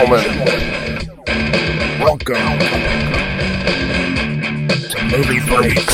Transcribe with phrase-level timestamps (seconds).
[0.00, 0.24] gentlemen,
[2.00, 2.58] welcome
[4.88, 5.84] to Movie Freaks.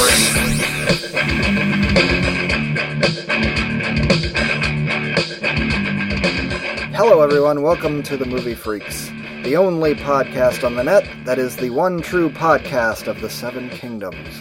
[6.94, 7.62] Hello, everyone.
[7.62, 9.11] Welcome to the Movie Freaks,
[9.42, 13.69] the only podcast on the net that is the one true podcast of the Seven
[13.70, 14.37] Kingdoms.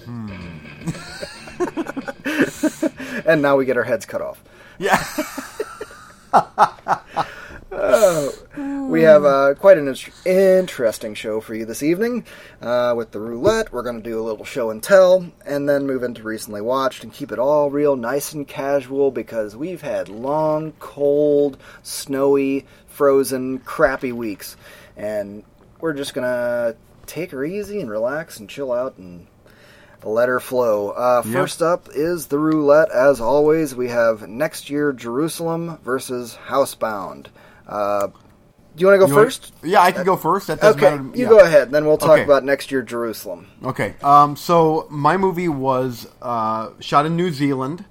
[0.00, 0.48] Mm-hmm.
[3.28, 4.42] and now we get our heads cut off.
[4.78, 5.04] Yeah.
[8.88, 12.24] We have uh, quite an in- interesting show for you this evening.
[12.62, 15.86] Uh, with the roulette, we're going to do a little show and tell, and then
[15.86, 20.08] move into recently watched and keep it all real nice and casual because we've had
[20.08, 24.56] long, cold, snowy, frozen, crappy weeks.
[24.96, 25.42] And
[25.80, 26.76] we're just going to
[27.06, 29.26] take her easy and relax and chill out and
[30.04, 30.90] let her flow.
[30.90, 31.32] Uh, Yep.
[31.34, 32.90] First up is the roulette.
[32.90, 37.26] As always, we have next year Jerusalem versus Housebound.
[37.68, 39.52] Uh, do you want to go You first?
[39.62, 40.46] yeah, I can go first.
[40.46, 41.18] That doesn't Okay, matter.
[41.18, 41.70] you go ahead.
[41.72, 42.22] Then we'll talk Okay.
[42.24, 43.48] about next year Jerusalem.
[43.64, 43.94] Okay.
[44.02, 47.84] Um, so my movie was uh, shot in New Zealand,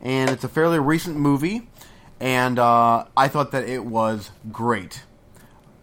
[0.00, 1.68] and it's a fairly recent movie,
[2.20, 5.02] and uh, I thought that it was great.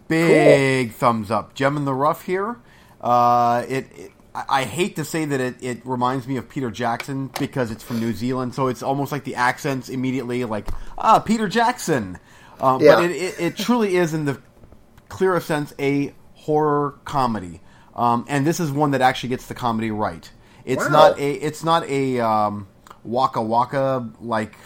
[0.08, 1.54] Big thumbs up.
[1.54, 2.56] Gem in the rough here.
[3.00, 6.70] Uh, it, it I I hate to say that it, it reminds me of Peter
[6.70, 11.18] Jackson because it's from New Zealand, so it's almost like the accents immediately like ah
[11.18, 12.18] Peter Jackson.
[12.60, 12.96] Um, Yeah.
[12.96, 14.40] But it, it, it truly is in the
[15.08, 17.60] clearest sense a horror comedy,
[17.94, 20.30] um, and this is one that actually gets the comedy right.
[20.64, 20.90] It's Wow.
[20.90, 22.66] not a it's not a um,
[23.04, 24.56] waka waka like.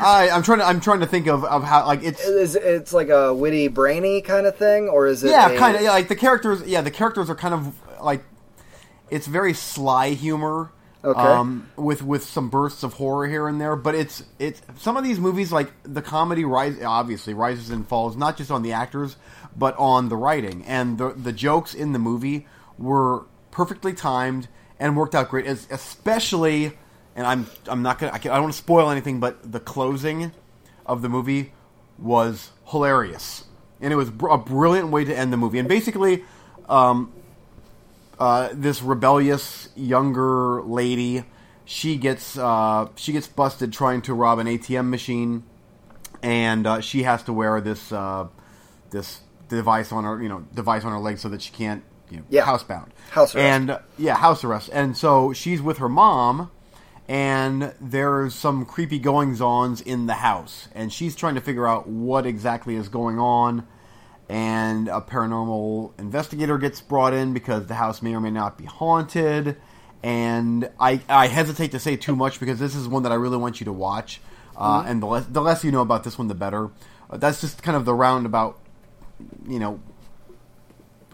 [0.00, 2.92] I, I'm trying to I'm trying to think of, of how like it's Is it's
[2.92, 5.30] like a witty, brainy kind of thing, or is it?
[5.30, 8.22] yeah a- kind of yeah, like the characters yeah the characters are kind of like
[9.10, 10.70] it's very sly humor
[11.04, 11.20] Okay.
[11.20, 15.04] um, with with some bursts of horror here and there but it's it's some of
[15.04, 19.16] these movies like the comedy rise obviously rises and falls not just on the actors
[19.56, 20.64] but on the writing.
[20.66, 22.46] And the the jokes in the movie
[22.78, 26.72] were perfectly timed and worked out great es- especially
[27.16, 29.60] and I'm I'm not gonna I, can, I don't want to spoil anything but the
[29.60, 30.32] closing
[30.86, 31.52] of the movie
[31.98, 33.44] was hilarious.
[33.80, 35.58] And it was br- a brilliant way to end the movie.
[35.58, 36.24] And basically
[36.68, 37.12] um,
[38.18, 41.24] uh, this rebellious younger lady.
[41.64, 45.44] She gets uh, she gets busted trying to rob an ATM machine,
[46.22, 48.28] and uh, she has to wear this uh,
[48.90, 52.18] this device on her you know device on her leg so that she can't you
[52.18, 52.44] know, Yeah.
[52.44, 53.44] housebound House arrest.
[53.44, 56.50] and uh, yeah house arrest and so she's with her mom
[57.08, 61.86] and there's some creepy goings ons in the house and she's trying to figure out
[61.88, 63.66] what exactly is going on
[64.28, 68.64] and a paranormal investigator gets brought in because the house may or may not be
[68.64, 69.56] haunted.
[70.02, 73.38] And I, I hesitate to say too much because this is one that I really
[73.38, 74.20] want you to watch.
[74.56, 74.88] Uh, Mm-hmm.
[74.90, 76.70] And the less, the less you know about this one, the better.
[77.10, 78.58] Uh, that's just kind of the roundabout,
[79.46, 79.80] you know,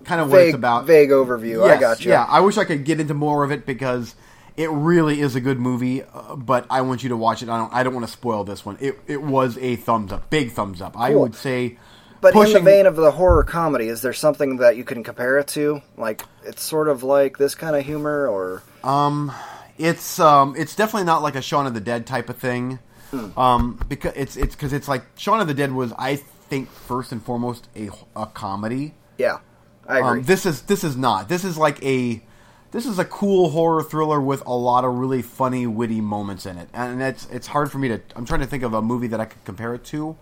[0.05, 0.87] kind of what vague, it's about.
[0.87, 1.63] vague overview.
[1.71, 2.11] I got you.
[2.11, 4.15] Yeah, I wish I could get into more of it because
[4.57, 6.03] it really is a good movie.
[6.03, 7.49] Uh, but I want you to watch it.
[7.49, 7.73] I don't.
[7.73, 8.77] I don't want to spoil this one.
[8.81, 10.99] It it was a thumbs up, big thumbs up.
[10.99, 11.79] I would say.
[12.25, 15.05] But pushing, in the vein of the horror comedy, is there something that you can
[15.05, 15.83] compare it to?
[15.99, 19.31] Like it's sort of like this kind of humor, or um,
[19.77, 22.79] It's um, it's definitely not like a Shaun of the Dead type of thing.
[23.11, 23.39] Hmm.
[23.39, 27.13] Um, because it's it's because it's like Shaun of the Dead was I think first
[27.13, 28.95] and foremost a a comedy.
[29.19, 29.41] yeah,
[29.87, 30.21] I agree.
[30.21, 31.29] Um, this is this is not.
[31.29, 32.23] This is like a
[32.71, 36.57] this is a cool horror thriller with a lot of really funny, witty moments in
[36.57, 38.01] it, and it's it's hard for me to.
[38.17, 40.17] I'm trying to think of a movie that I could compare it to,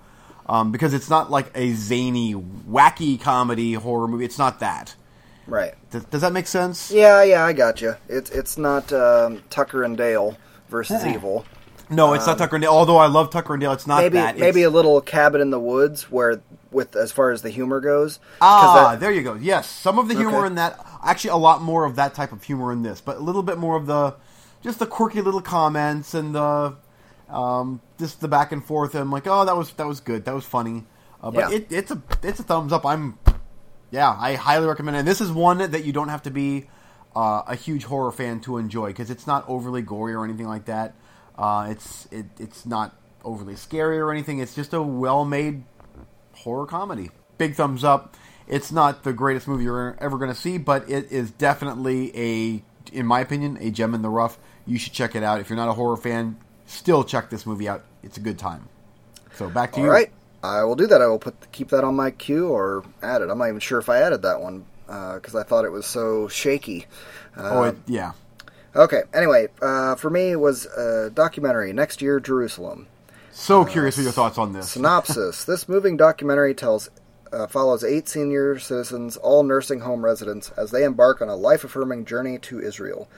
[0.47, 4.25] um, because it's not like a zany, wacky comedy horror movie.
[4.25, 4.95] It's not that.
[5.47, 5.75] right.
[5.91, 6.91] Does, does that make sense?
[6.91, 7.95] Yeah, yeah, I got you.
[8.09, 10.37] It's it's not um, Tucker and Dale
[10.69, 11.45] versus Evil.
[11.91, 12.73] No, it's not Tucker and Dale.
[12.73, 14.35] Although I love Tucker and Dale, it's not Um, Maybe that.
[14.39, 17.81] maybe It's- a little cabin in the woods where with as far as the humor
[17.81, 18.19] goes.
[18.41, 19.35] Ah, that- there you go.
[19.35, 20.47] Yes, some of the humor Okay.
[20.47, 20.79] in that.
[21.05, 23.59] Actually, a lot more of that type of humor in this, but a little bit
[23.59, 24.15] more of the
[24.63, 26.75] just the quirky little comments and the
[27.33, 28.95] um, just the back and forth.
[28.95, 30.25] And I'm like, oh, that was that was good.
[30.25, 30.85] That was funny.
[31.23, 31.57] Uh, but Yeah.
[31.57, 32.85] it, it's a it's a thumbs up.
[32.87, 33.19] I'm
[33.91, 35.01] yeah, I highly recommend it.
[35.01, 36.69] And this is one that you don't have to be
[37.15, 40.65] uh, a huge horror fan to enjoy because it's not overly gory or anything like
[40.67, 40.95] that.
[41.37, 44.39] Uh, it's it, it's not overly scary or anything.
[44.39, 45.65] It's just a well made
[46.35, 47.11] horror comedy.
[47.39, 48.17] Big thumbs up.
[48.49, 52.63] It's not the greatest movie you're ever going to see, but it is definitely a,
[52.93, 54.39] in my opinion, a gem in the rough.
[54.67, 55.41] You should check it out.
[55.41, 56.37] If you're not a horror fan,
[56.73, 57.85] still check this movie out.
[58.03, 58.69] It's a good time.
[59.35, 59.91] So back to All you.
[59.91, 61.01] right, I will do that.
[61.01, 63.31] I will put keep that on my queue or add it.
[63.31, 66.29] I'm not even sure if I added that one because I thought it was so
[66.29, 66.87] shaky.
[67.37, 68.13] Oh, it, yeah.
[68.75, 69.03] Okay.
[69.15, 71.73] Anyway, uh, for me, it was a documentary.
[71.73, 72.89] Next year, Jerusalem.
[73.31, 74.71] So curious for your thoughts on this.
[74.71, 76.91] Synopsis: This moving documentary tells
[77.33, 82.05] uh, follows eight senior citizens, all nursing home residents, as they embark on a life-affirming
[82.05, 83.09] journey to Israel.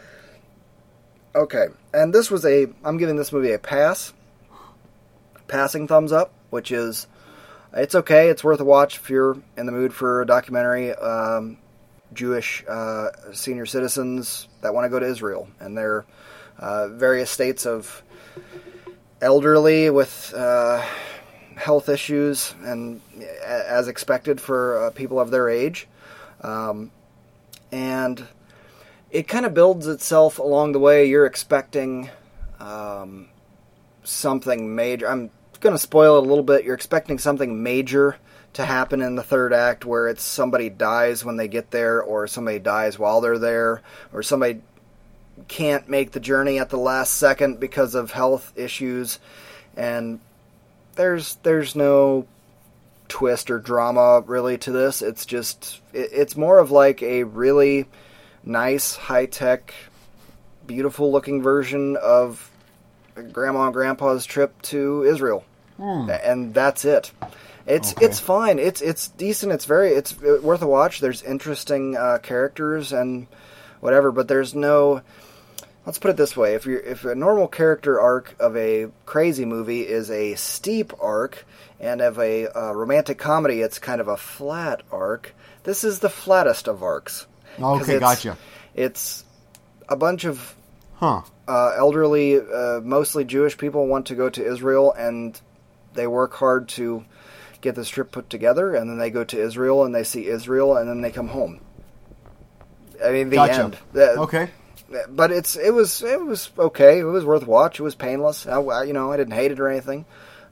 [1.36, 2.68] Okay, and this was a.
[2.84, 4.12] I'm giving this movie a pass.
[5.48, 7.08] Passing thumbs up, which is
[7.72, 8.28] it's okay.
[8.28, 10.92] It's worth a watch if you're in the mood for a documentary.
[10.92, 11.58] Um,
[12.12, 16.06] Jewish uh, senior citizens that want to go to Israel and their
[16.58, 18.04] uh, various states of
[19.20, 20.84] elderly with uh,
[21.56, 23.00] health issues, and
[23.44, 25.88] as expected for uh, people of their age.
[26.42, 26.92] Um,
[27.72, 28.24] and
[29.14, 31.06] it kind of builds itself along the way.
[31.06, 32.10] You're expecting
[32.58, 33.28] um,
[34.02, 35.08] something major.
[35.08, 35.30] I'm
[35.60, 36.64] going to spoil it a little bit.
[36.64, 38.16] You're expecting something major
[38.54, 42.26] to happen in the third act where it's somebody dies when they get there, or
[42.26, 43.82] somebody dies while they're there,
[44.12, 44.60] or somebody
[45.46, 49.20] can't make the journey at the last second because of health issues,
[49.76, 50.18] and
[50.96, 52.26] there's there's no
[53.06, 55.02] twist or drama really to this.
[55.02, 57.86] It's just it, it's more of like a really
[58.44, 59.72] nice, high tech,
[60.66, 62.50] beautiful looking version of
[63.32, 65.44] Grandma and Grandpa's trip to Israel,
[65.78, 67.10] and that's it.
[67.66, 68.06] It's Okay.
[68.06, 68.58] it's fine.
[68.58, 69.52] It's it's decent.
[69.52, 71.00] It's very it's worth a watch.
[71.00, 73.26] There's interesting uh, characters and
[73.80, 75.00] whatever, but there's no.
[75.86, 79.44] Let's put it this way: if you if a normal character arc of a crazy
[79.44, 81.46] movie is a steep arc,
[81.80, 86.10] and of a uh, romantic comedy it's kind of a flat arc, this is the
[86.10, 87.26] flattest of arcs.
[87.60, 88.36] Okay, it's- gotcha.
[88.74, 89.24] It's
[89.88, 90.54] a bunch of
[90.96, 91.22] Huh.
[91.46, 95.38] uh, elderly, uh, mostly Jewish people want to go to Israel, and
[95.94, 97.04] they work hard to
[97.60, 100.76] get this trip put together, and then they go to Israel and they see Israel,
[100.76, 101.60] and then they come home.
[103.04, 103.62] I mean, the Gotcha.
[103.64, 103.76] end.
[103.94, 104.50] Uh, Okay.
[105.08, 107.00] but it's it was it was okay.
[107.00, 107.80] It was worth watch.
[107.80, 108.46] It was painless.
[108.46, 110.04] I- you know, I didn't hate it or anything.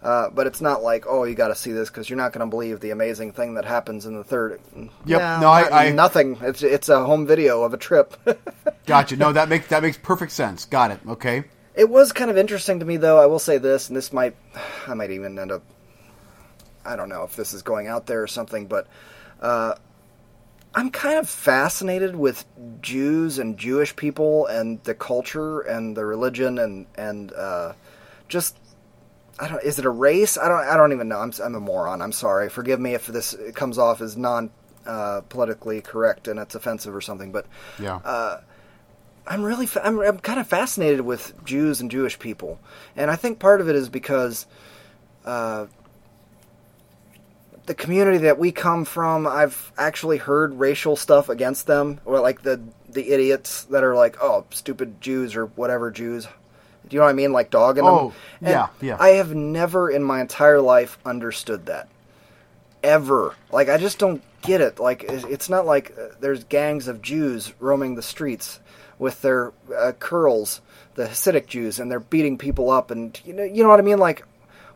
[0.02, 2.44] Uh, but it's not like oh, you got to see this because you're not going
[2.44, 4.60] to believe the amazing thing that happens in the third.
[4.76, 4.90] Yep.
[5.06, 6.38] Yeah, No, I- not- I- nothing.
[6.40, 8.14] It's it's a home video of a trip.
[8.86, 9.16] Gotcha.
[9.16, 10.64] No, that makes that makes perfect sense.
[10.64, 11.00] Got it.
[11.06, 11.44] Okay.
[11.74, 13.18] It was kind of interesting to me, though.
[13.18, 14.34] I will say this, and this might,
[14.88, 15.62] I might even end up.
[16.84, 18.88] I don't know if this is going out there or something, but
[19.40, 19.76] uh,
[20.74, 22.44] I'm kind of fascinated with
[22.82, 27.72] Jews and Jewish people and the culture and the religion and and uh,
[28.28, 28.56] just.
[29.42, 29.62] I don't.
[29.64, 30.38] Is it a race?
[30.38, 30.64] I don't.
[30.64, 31.18] I don't even know.
[31.18, 31.32] I'm.
[31.42, 32.00] I'm a moron.
[32.00, 32.48] I'm sorry.
[32.48, 34.50] Forgive me if this comes off as non
[34.86, 37.32] uh, politically correct and it's offensive or something.
[37.32, 37.46] But
[37.78, 37.96] Yeah.
[37.96, 38.40] Uh,
[39.26, 42.60] I'm really fa- I'm, I'm kind of fascinated with Jews and Jewish people,
[42.96, 44.46] and I think part of it is because
[45.24, 45.66] uh,
[47.66, 49.26] the community that we come from.
[49.26, 54.16] I've actually heard racial stuff against them, or like the the idiots that are like,
[54.20, 56.26] oh, stupid Jews or whatever Jews.
[56.88, 57.32] Do you know what I mean?
[57.32, 58.16] Like dogging Oh, them.
[58.40, 58.96] And yeah, yeah.
[59.00, 61.88] I have never in my entire life understood that
[62.82, 63.34] ever.
[63.50, 64.78] Like I just don't get it.
[64.78, 68.60] Like it's not like uh, there's gangs of Jews roaming the streets
[68.98, 70.60] with their uh, curls,
[70.94, 73.82] the Hasidic Jews, and they're beating people up, and you know, you know what I
[73.82, 73.98] mean.
[73.98, 74.24] Like,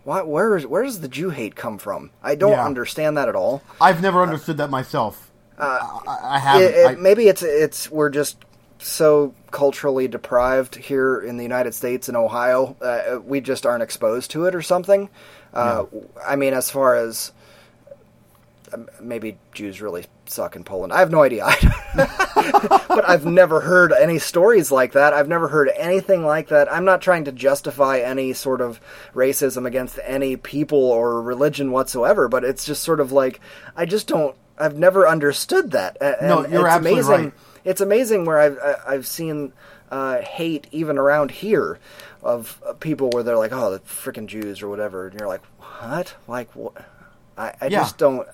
[0.05, 2.11] why, where is where does the Jew hate come from?
[2.23, 2.65] I don't Yeah.
[2.65, 3.63] understand that at all.
[3.81, 5.31] I've never understood that myself.
[5.59, 6.63] I, I haven't.
[6.69, 8.37] It, it- maybe it's it's we're just
[8.79, 12.77] so culturally deprived here in the United States and Ohio.
[12.81, 15.09] Uh, we just aren't exposed to it or something.
[15.55, 15.85] Uh,
[16.27, 17.33] I mean, as far as
[18.75, 20.93] um, maybe Jews really suck in Poland.
[20.93, 21.47] I have no idea.
[21.97, 25.15] but I've never heard any stories like that.
[25.15, 26.71] I've never heard anything like that.
[26.71, 28.81] I'm not trying to justify any sort of
[29.15, 33.41] racism against any people or religion whatsoever, but it's just sort of like
[33.77, 35.97] I just don't I've never understood that.
[36.01, 37.25] A- No, you're it's absolutely amazing.
[37.27, 37.33] right.
[37.67, 39.53] It's amazing where I've I've seen
[39.91, 41.79] uh, hate even around here
[42.23, 45.43] of uh, people where they're like, "Oh, the freaking Jews" or whatever, and you're like,
[45.59, 46.15] "What?
[46.27, 46.75] Like what?"
[47.37, 47.81] I, I Yeah.
[47.81, 48.27] just don't.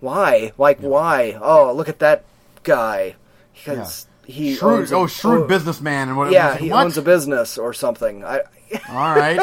[0.00, 0.52] Why?
[0.56, 1.36] Like why?
[1.40, 2.24] Oh, look at that
[2.62, 3.16] guy.
[3.54, 4.90] Because he shrewd.
[4.90, 6.32] a- oh, shrewd oh, businessman and whatever.
[6.34, 6.84] Yeah, he what?
[6.84, 8.24] owns a business or something.
[8.24, 8.40] I,
[8.88, 9.40] All right.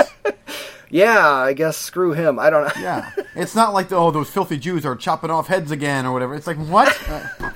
[0.89, 2.39] yeah, I guess screw him.
[2.39, 2.81] I don't know.
[2.81, 3.11] Yeah.
[3.35, 6.33] It's not like oh those filthy Jews are chopping off heads again or whatever.
[6.33, 6.87] It's like what?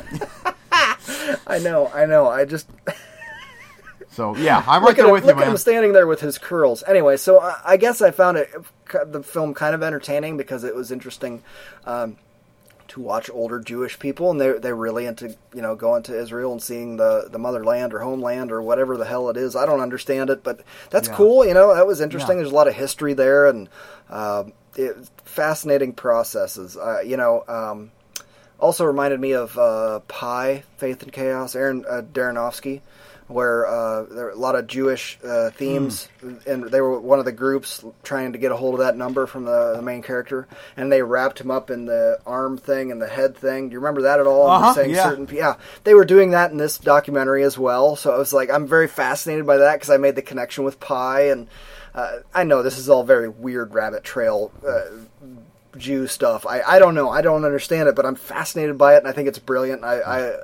[1.51, 1.87] Uh, I know.
[1.93, 2.27] I know.
[2.27, 2.67] I just
[4.11, 6.83] so yeah, I'm right there him, with you, at him standing there with his curls.
[6.87, 8.49] Anyway, so I, I guess I found it
[9.05, 11.41] the film kind of entertaining because it was interesting
[11.85, 12.17] um,
[12.89, 16.51] to watch older Jewish people, and they they're really into you know going to Israel
[16.51, 19.55] and seeing the the motherland or homeland or whatever the hell it is.
[19.55, 21.15] I don't understand it, but that's Yeah.
[21.15, 21.45] cool.
[21.45, 22.37] You know, that was interesting.
[22.37, 22.43] Yeah.
[22.43, 23.69] There's a lot of history there and
[24.09, 26.75] um it, fascinating processes.
[26.77, 27.43] Uh, you know.
[27.47, 27.91] Um,
[28.61, 32.81] Also reminded me of uh, Pi, Faith and Chaos, Aaron uh, Darrenofsky,
[33.27, 36.07] where uh, there were a lot of Jewish uh, themes,
[36.45, 39.25] and they were one of the groups trying to get a hold of that number
[39.25, 43.01] from the, the main character, and they wrapped him up in the arm thing and
[43.01, 43.69] the head thing.
[43.69, 44.47] Do you remember that at all?
[44.47, 45.03] Uh-huh, saying yeah.
[45.03, 47.95] certain, yeah, they were doing that in this documentary as well.
[47.95, 50.79] So I was like, I'm very fascinated by that because I made the connection with
[50.79, 51.47] Pi, and
[51.95, 54.51] uh, I know this is all very weird rabbit trail.
[54.65, 54.81] Uh,
[55.77, 56.45] Jew stuff.
[56.45, 57.09] I, I don't know.
[57.09, 59.83] I don't understand it, but I'm fascinated by it, and I think it's brilliant.
[59.83, 60.35] I I,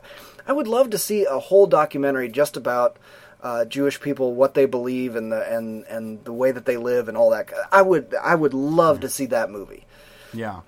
[0.47, 2.97] I would love to see a whole documentary just about
[3.43, 7.07] uh, Jewish people, what they believe, and the and and the way that they live,
[7.07, 7.49] and all that.
[7.71, 9.85] I would I would love to see that movie.
[10.33, 10.61] Yeah.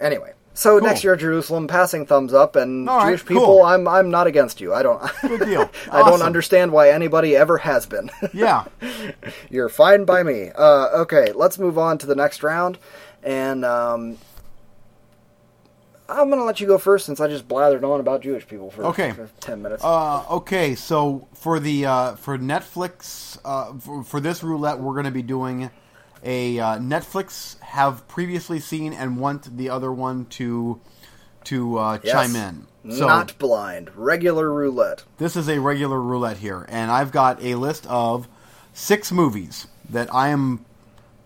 [0.00, 0.88] Anyway, so Cool.
[0.88, 3.62] next year Jerusalem, passing thumbs up, and right, Jewish people, cool.
[3.62, 4.72] I'm I'm not against you.
[4.72, 5.02] I don't.
[5.22, 5.70] Good deal.
[5.90, 8.10] I don't understand why anybody ever has been.
[8.32, 8.64] Yeah.
[9.50, 10.50] You're fine by me.
[10.54, 12.78] Uh, okay, let's move on to the next round,
[13.22, 14.18] and um,
[16.08, 18.70] I'm going to let you go first since I just blathered on about Jewish people
[18.70, 19.12] for, Okay.
[19.12, 19.84] for ten minutes.
[19.84, 25.04] Uh, okay, so for the uh, for Netflix uh, for, for this roulette, we're going
[25.04, 25.70] to be doing
[26.24, 30.80] a uh, Netflix have previously seen and want the other one to
[31.44, 32.12] to uh, Yes.
[32.12, 32.66] chime in.
[32.90, 35.04] So Not blind, regular roulette.
[35.18, 38.28] this is a regular roulette here, and I've got a list of
[38.72, 40.64] six movies that I am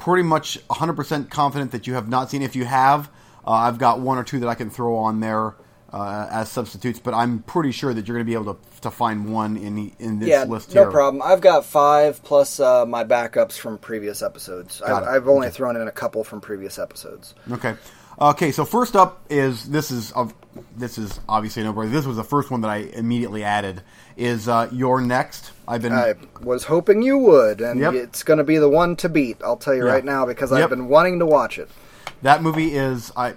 [0.02, 2.42] pretty much 100% confident that you have not seen.
[2.42, 3.08] If you have,
[3.46, 5.54] uh, I've got one or two that I can throw on there
[5.92, 8.90] uh, as substitutes, but I'm pretty sure that you're going to be able to, to
[8.90, 10.90] find one in the, in this yeah, list no here.
[10.90, 11.22] problem.
[11.24, 14.80] I've got five plus uh, my backups from previous episodes.
[14.80, 15.08] Got I've.
[15.22, 15.54] I've only Okay.
[15.56, 17.34] thrown in a couple from previous episodes.
[17.52, 17.74] Okay.
[18.22, 20.32] Okay, so first up is this is of
[20.76, 21.90] this is obviously no brainer.
[21.90, 23.82] This was the first one that I immediately added.
[24.16, 25.50] Is uh, you're next?
[25.66, 27.94] I've been I was hoping you would, and Yep.
[27.94, 29.38] it's going to be the one to beat.
[29.42, 29.92] I'll tell you Yeah.
[29.94, 30.62] right now because Yep.
[30.62, 31.68] I've been wanting to watch it.
[32.22, 33.30] That movie is I.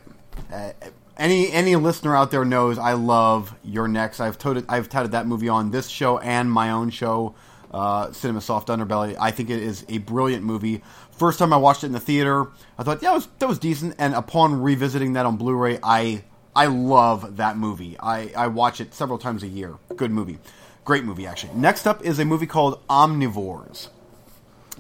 [0.53, 0.69] Uh,
[1.17, 4.19] any any listener out there knows I love You're Next.
[4.19, 7.33] I've touted I've touted that movie on this show and my own show,
[7.71, 9.15] uh, Cinema Soft Underbelly.
[9.19, 10.83] I think it is a brilliant movie.
[11.17, 13.59] First time I watched it in the theater, I thought yeah, it was that was
[13.59, 13.95] decent.
[13.97, 16.23] And upon revisiting that on Blu-ray, I
[16.55, 17.95] I love that movie.
[17.99, 19.75] I I watch it several times a year.
[19.95, 20.39] Good movie,
[20.83, 21.53] great movie actually.
[21.53, 23.87] Next up is a movie called Omnivores,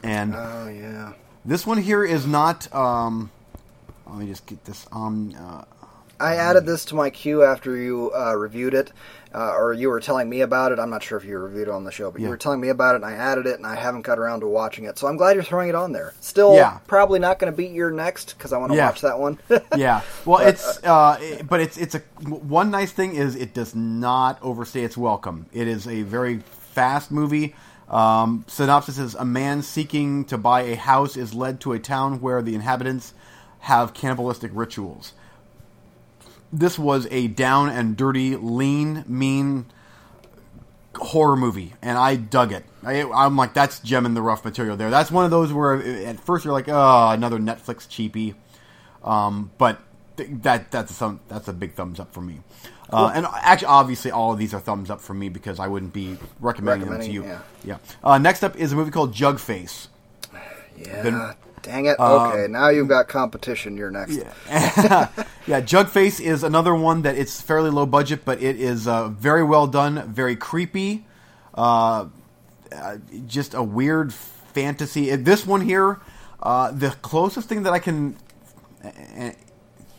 [0.03, 1.13] and Oh yeah.
[1.45, 2.73] this one here is not.
[2.75, 3.31] Um,
[4.07, 4.85] let me just get this.
[4.91, 5.63] Um, uh,
[6.19, 8.91] I added this to my queue after you uh, reviewed it,
[9.35, 10.79] uh, or you were telling me about it.
[10.79, 12.69] I'm not sure if you reviewed it on the show, but you were telling me
[12.69, 14.97] about it, and I added it, and I haven't got around to watching it.
[14.97, 16.13] So I'm glad you're throwing it on there.
[16.21, 16.77] Still, Yeah.
[16.87, 18.85] probably not going to beat you're next because I want to Yeah.
[18.87, 19.37] watch that one.
[19.75, 20.01] yeah.
[20.25, 21.99] Well, it's uh, it- but it's it's a
[22.29, 25.47] one nice thing is it does not overstay its welcome.
[25.51, 26.39] It is a very
[26.71, 27.55] fast movie.
[27.89, 32.19] Um, synopsis is a man seeking to buy a house is led to a town
[32.21, 33.13] where the inhabitants
[33.59, 35.13] have cannibalistic rituals.
[36.55, 39.65] This was a down and dirty, lean, mean
[40.95, 42.63] horror movie, and I dug it.
[42.83, 44.89] I, I'm like, that's gem in the rough material there.
[44.89, 45.75] That's one of those where
[46.07, 48.35] at first you're like, oh, another Netflix cheapie,
[49.03, 49.79] um, but
[50.15, 52.39] th- that that's a thumb, that's a big thumbs up for me.
[52.89, 55.91] Uh, and actually, obviously, all of these are thumbs up for me because I wouldn't
[55.91, 57.23] be recommending, them to you.
[57.25, 57.41] yeah.
[57.63, 57.77] Yeah.
[58.03, 59.87] Uh, next up is a movie called Jugface.
[60.77, 61.01] yeah.
[61.03, 61.33] Been-
[61.65, 61.99] Dang it.
[61.99, 63.75] Um, Okay, now you've got competition.
[63.75, 64.17] You're next.
[64.47, 65.09] yeah,
[65.47, 69.65] Jugface is another one that it's fairly low budget, but it is uh, very well
[69.65, 71.05] done, very creepy,
[71.55, 72.05] uh,
[72.71, 75.15] uh, just a weird fantasy.
[75.15, 75.99] This one here,
[76.41, 78.15] uh, the closest thing that I can
[78.83, 79.31] uh,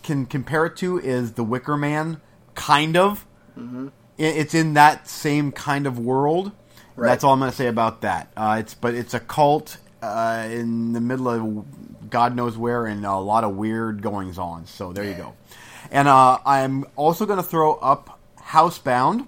[0.05, 2.21] can compare it to is The Wicker Man,
[2.55, 3.27] kind of.
[3.59, 3.89] Mm-hmm.
[4.19, 6.53] It's in that same kind of world.
[6.95, 7.09] Right.
[7.09, 8.31] That's all I'm going to say about that.
[8.37, 13.05] Uh, it's but it's a cult uh, in the middle of God knows where, and
[13.05, 14.67] a lot of weird goings on.
[14.67, 15.35] So there you go.
[15.91, 19.27] And uh, I'm also going to throw up Housebound.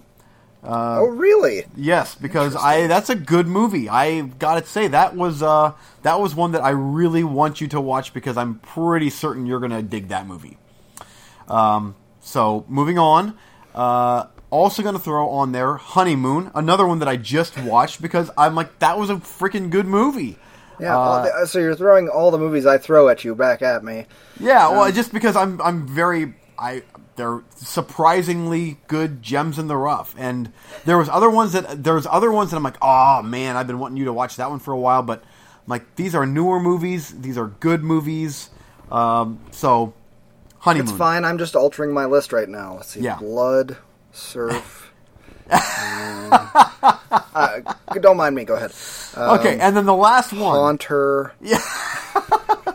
[1.01, 1.65] oh, really?
[1.77, 3.89] Yes, because I that's a good movie.
[3.89, 5.73] I got to say that was uh,
[6.03, 9.61] that was one that I really want you to watch because I'm pretty certain you're
[9.61, 10.59] going to dig that movie.
[11.47, 13.39] Um, so moving on,
[13.75, 18.31] uh, also going to throw on there Honeymoon, another one that I just watched because
[18.37, 20.39] I'm like that was a freaking good movie.
[20.81, 20.99] Yeah.
[20.99, 24.07] Uh, the- so you're throwing all the movies I throw at you back at me.
[24.41, 26.83] Yeah, well, just because I'm I'm very I
[27.17, 30.53] they're surprisingly good gems in the rough, and
[30.85, 33.79] there was other ones that there's other ones that I'm like, oh man, I've been
[33.81, 36.61] wanting you to watch that one for a while, but I'm like these are newer
[36.61, 38.51] movies, these are good movies,
[38.93, 39.95] um, so
[40.59, 40.89] honeymoon.
[40.89, 41.25] It's fine.
[41.25, 42.75] I'm just altering my list right now.
[42.77, 43.01] Let's see.
[43.01, 43.17] Yeah.
[43.19, 43.77] Blood,
[44.13, 44.88] surf.
[45.51, 46.31] Um,
[47.35, 47.61] uh,
[48.01, 48.45] don't mind me.
[48.45, 48.73] Go ahead.
[49.17, 51.33] Okay, and then the last one, Haunter.
[51.41, 51.59] Yeah.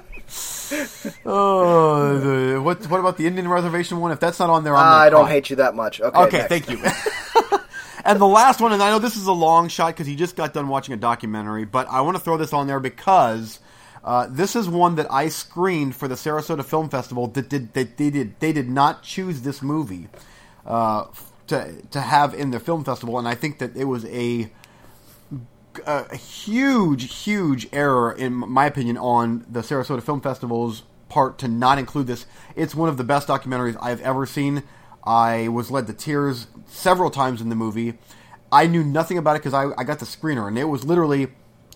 [1.25, 4.11] Oh, the, what what about the Indian reservation one?
[4.11, 5.31] If that's not on there, I'm gonna I don't cry.
[5.33, 6.01] hate you that much.
[6.01, 6.49] Okay, Okay, next.
[6.49, 7.59] thank you.
[8.05, 10.35] and the last one, and I know this is a long shot because he just
[10.35, 13.59] got done watching a documentary, but I want to throw this on there because
[14.03, 17.27] uh, this is one that I screened for the Sarasota Film Festival.
[17.27, 20.07] That did that they did they did not choose this movie
[20.65, 21.05] uh,
[21.53, 24.51] to to have in the film festival, and I think that it was a
[25.85, 31.79] a huge, huge error, in my opinion, on the Sarasota Film Festival's part to not
[31.79, 32.25] include this.
[32.55, 34.63] It's one of the best documentaries I've ever seen.
[35.03, 37.95] I was led to tears several times in the movie.
[38.51, 41.29] I knew nothing about it because I, I got the screener, and it was literally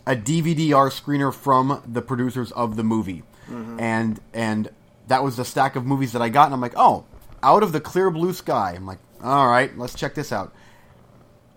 [0.06, 3.80] a DVD-R screener from the producers of the movie, mm-hmm.
[3.80, 4.70] and and
[5.08, 7.06] that was the stack of movies that I got, and I'm like, oh,
[7.42, 8.74] out of the clear blue sky.
[8.76, 10.54] I'm like, all right, let's check this out.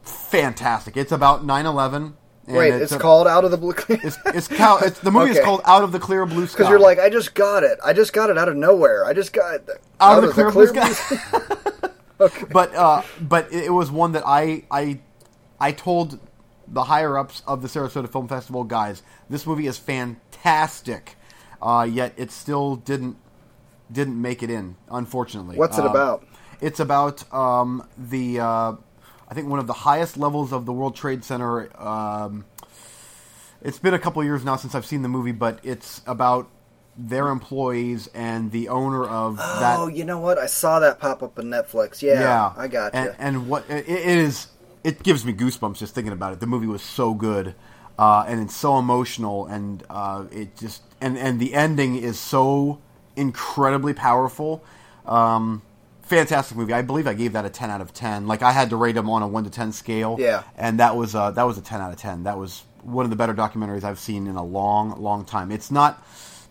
[0.03, 0.97] Fantastic!
[0.97, 2.15] It's about 9/11.
[2.47, 3.75] Wait, it's, a- called Out of the Blue.
[3.89, 6.59] it's it's, cow, it's the movie is called Out of the Clear Blue Sky.
[6.59, 7.79] Because you're like, I just got it.
[7.85, 9.05] I just got it out of nowhere.
[9.05, 9.69] I just got it
[10.01, 10.91] out, of the clear, blue sky.
[12.21, 12.47] okay.
[12.51, 15.01] but uh, but it was one that I I
[15.61, 16.19] I told
[16.67, 21.17] the higher ups of the Sarasota Film Festival guys, this movie is fantastic.
[21.63, 23.17] Uh, yet it still didn't
[23.93, 25.57] didn't make it in, unfortunately.
[25.57, 26.25] What's it Uh, about?
[26.61, 28.73] It's about um, the uh,
[29.29, 31.71] I think one of the highest levels of the World Trade Center.
[31.81, 32.45] Um,
[33.63, 36.49] it's been a couple of years now since I've seen the movie, but it's about
[36.97, 40.39] their employees and the owner of that Oh, you know what?
[40.39, 42.03] I saw that pop up on Netflix.
[42.03, 42.53] Yeah, yeah.
[42.57, 43.01] I got you.
[43.01, 44.49] and, and what it, it is,
[44.85, 46.41] it gives me goosebumps just thinking about it.
[46.41, 47.55] The movie was so good,
[47.99, 52.81] uh, and it's so emotional, and uh, it just and and the ending is so
[53.17, 54.63] incredibly powerful.
[55.07, 55.63] Um,
[56.11, 56.73] fantastic movie.
[56.73, 58.27] I believe I gave that a ten out of ten.
[58.27, 60.17] Like I had to rate them on a one to ten scale.
[60.19, 60.43] Yeah.
[60.57, 62.25] and that was uh, that was a ten out of ten.
[62.25, 65.51] That was one of the better documentaries I've seen in a long, long time.
[65.51, 66.05] It's not.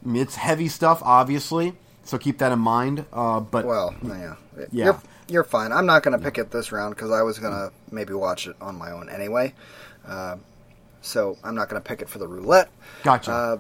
[0.06, 1.74] It's heavy stuff, obviously.
[2.04, 3.06] So keep that in mind.
[3.12, 4.36] Uh, but well, yeah,
[4.72, 4.86] Yeah.
[4.86, 5.72] You're, you're fine.
[5.72, 8.48] I'm not going to pick it this round because I was going to maybe watch
[8.48, 9.54] it on my own anyway.
[10.08, 10.38] Uh,
[11.01, 12.70] so I'm not going to pick it for the roulette.
[13.04, 13.32] gotcha.
[13.32, 13.58] Uh,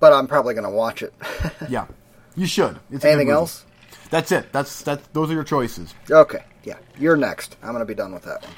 [0.00, 1.14] but I'm probably going to watch it.
[1.68, 1.86] Yeah,
[2.34, 2.80] you should.
[2.90, 3.64] It's Anything else?
[4.10, 4.52] That's it.
[4.52, 5.94] That's that's those are your choices.
[6.10, 7.56] Okay, yeah, you're next.
[7.62, 8.52] I'm going to be done with that one.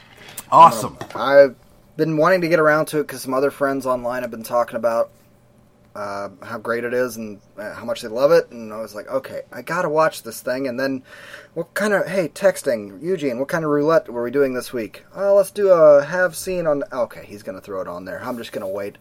[0.50, 0.98] Awesome.
[1.14, 1.56] I've
[1.96, 4.76] been wanting to get around to it because some other friends online have been talking
[4.76, 5.10] about
[5.94, 8.94] uh, how great it is and uh, how much they love it, and I was
[8.94, 10.66] like, okay, I gotta watch this thing.
[10.66, 11.02] And then,
[11.52, 13.38] what kind of hey texting Eugene?
[13.38, 15.04] What kind of roulette were we doing this week?
[15.14, 16.82] Oh, let's do a have seen on.
[16.90, 18.24] Okay, he's gonna throw it on there.
[18.24, 18.96] I'm just gonna wait.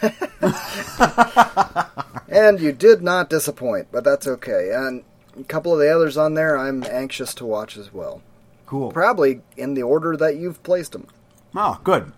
[2.28, 4.70] and you did not disappoint, but that's okay.
[4.72, 5.02] And
[5.38, 8.22] a couple of the others on there, I'm anxious to watch as well.
[8.66, 8.90] cool.
[8.90, 11.06] Probably in the order that you've placed them.
[11.54, 12.12] Oh, good.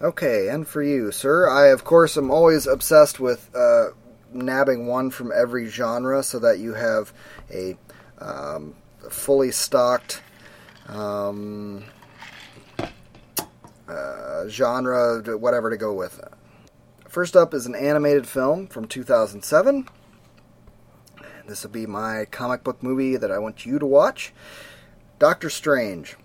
[0.00, 3.90] Okay, and for you, sir, I of course am always obsessed with uh,
[4.32, 7.12] nabbing one from every genre so that you have
[7.52, 7.76] a
[8.18, 8.74] um,
[9.08, 10.20] fully stocked
[10.88, 11.84] um,
[13.88, 16.20] uh, genre, whatever to go with.
[17.08, 19.86] First up is an animated film from 2007.
[21.46, 24.32] This will be my comic book movie that I want you to watch
[25.18, 26.16] Doctor Strange.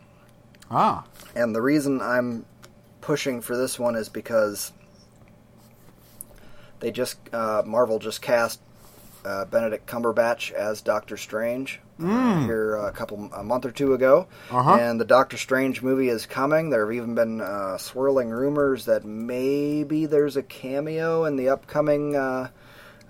[0.70, 2.46] Ah, And the reason I'm
[3.02, 4.74] pushing for this one is because
[6.80, 8.60] they just uh, Marvel just cast
[9.26, 14.28] uh, Benedict Cumberbatch as Doctor Strange uh, here a couple a month or two ago,
[14.52, 14.76] Uh-huh.
[14.80, 16.70] and the Doctor Strange movie is coming.
[16.70, 22.16] There have even been uh, swirling rumors that maybe there's a cameo in the upcoming
[22.16, 22.50] uh,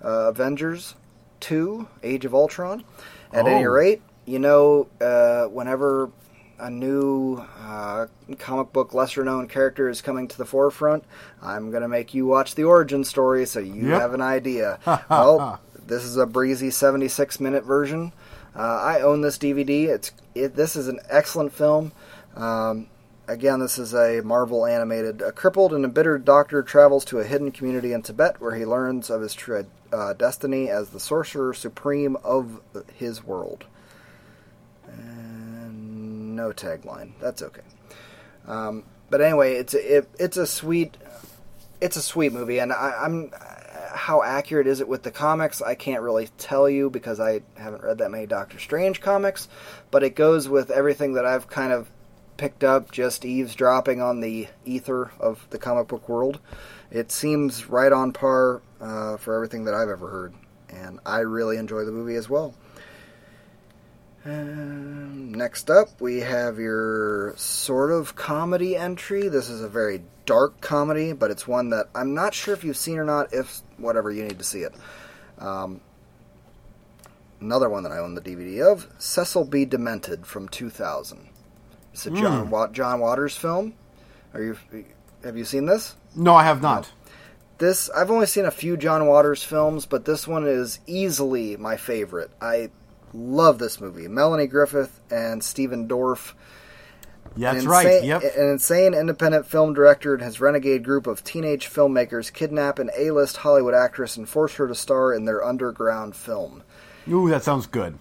[0.02, 0.94] uh, Avengers
[1.40, 2.84] two: Age of Ultron.
[3.32, 3.70] At any Oh.
[3.70, 6.10] rate, you know, uh, whenever
[6.58, 8.06] a new uh,
[8.38, 11.04] comic book lesser known character is coming to the forefront,
[11.42, 14.00] I'm going to make you watch the origin story so you Yep.
[14.00, 14.78] have an idea.
[15.10, 18.12] well, this is a breezy 76 minute version.
[18.56, 19.88] Uh, I own this DVD.
[19.88, 21.92] It's it, This is an excellent film.
[22.34, 22.86] Um,
[23.28, 25.22] again, this is a Marvel animated.
[25.22, 29.10] A crippled and embittered doctor travels to a hidden community in Tibet where he learns
[29.10, 32.60] of his true uh, destiny as the sorcerer supreme of
[32.94, 33.64] his world.
[34.86, 37.12] And no tagline.
[37.20, 37.62] That's okay.
[38.46, 40.96] Um, but anyway, it's a, it, it's a sweet
[41.80, 43.30] it's a sweet movie, and I, I'm
[43.92, 45.62] how accurate is it with the comics?
[45.62, 49.48] I can't really tell you because I haven't read that many Doctor Strange comics,
[49.90, 51.88] but it goes with everything that I've kind of
[52.38, 56.40] picked up, just eavesdropping on the ether of the comic book world.
[56.90, 60.34] It seems right on par uh, for everything that I've ever heard,
[60.70, 62.54] and I really enjoy the movie as well.
[64.24, 69.28] Um, next up, we have your sort of comedy entry.
[69.28, 72.76] This is a very dark comedy, but it's one that I'm not sure if you've
[72.76, 73.32] seen or not.
[73.32, 74.74] If whatever, you need to see it.
[75.38, 75.80] Um,
[77.40, 79.64] another one that I own the DVD of, Cecil B.
[79.64, 81.28] Demented from 2000.
[81.98, 82.50] It's a John hmm.
[82.50, 83.74] Wa- John Waters film.
[84.32, 84.56] Are you
[85.24, 85.96] have you seen this?
[86.14, 86.92] No, I have not.
[87.58, 91.76] This I've only seen a few John Waters films, but this one is easily my
[91.76, 92.30] favorite.
[92.40, 92.70] I
[93.12, 94.06] love this movie.
[94.06, 96.34] Melanie Griffith and Stephen Dorff.
[97.36, 98.04] Yeah, that's An right.
[98.04, 98.22] Yep.
[98.36, 103.38] An insane independent film director and his renegade group of teenage filmmakers kidnap an A-list
[103.38, 106.62] Hollywood actress and force her to star in their underground film.
[107.08, 107.98] Ooh, that sounds good.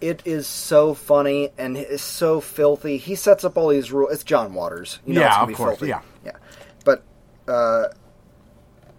[0.00, 2.98] It is so funny and it's so filthy.
[2.98, 4.12] He sets up all these rules.
[4.12, 5.00] It's John Waters.
[5.06, 5.88] You know Yeah, of be course, filthy.
[5.88, 6.02] yeah.
[6.24, 6.36] yeah.
[6.84, 7.02] But
[7.48, 7.88] uh,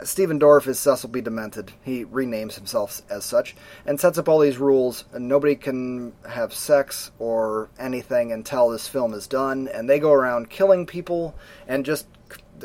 [0.04, 1.22] Stephen Dorff is Cecil B.
[1.22, 1.72] Demented.
[1.84, 6.54] He renames himself as such and sets up all these rules, and nobody can have
[6.54, 9.70] sex or anything until this film is done.
[9.74, 11.36] And they go around killing people
[11.68, 12.08] and just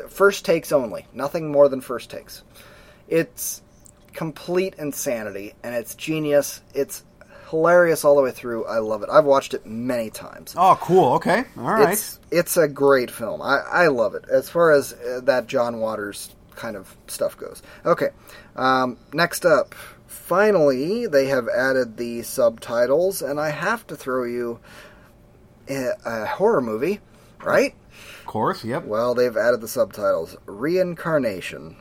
[0.09, 2.43] first takes only, nothing more than first takes.
[3.07, 3.61] It's
[4.13, 6.61] complete insanity, and it's genius.
[6.73, 7.03] It's
[7.49, 8.65] hilarious all the way through.
[8.65, 9.09] I love it.
[9.11, 10.53] I've watched it many times.
[10.57, 11.13] Oh, cool.
[11.13, 11.43] Okay.
[11.57, 11.93] All right.
[11.93, 13.41] It's it's a great film.
[13.41, 17.61] I, I love it as far as uh, that John Waters kind of stuff goes.
[17.85, 18.09] Okay,
[18.55, 19.75] um, next up,
[20.07, 24.59] finally they have added the subtitles, and I have to throw you
[25.69, 26.99] a, a horror movie,
[27.43, 27.75] right?
[28.19, 28.63] of course.
[28.63, 28.85] Yep.
[28.85, 30.35] Well, they've added the subtitles.
[30.45, 31.77] Reincarnation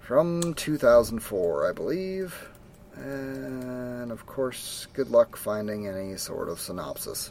[0.00, 2.48] from 2004, I believe.
[2.96, 7.30] And of course, good luck finding any sort of synopsis.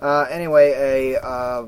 [0.00, 1.66] Uh, anyway, a, uh,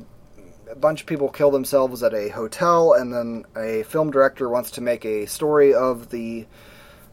[0.70, 4.72] a bunch of people kill themselves at a hotel, and then a film director wants
[4.72, 6.46] to make a story of the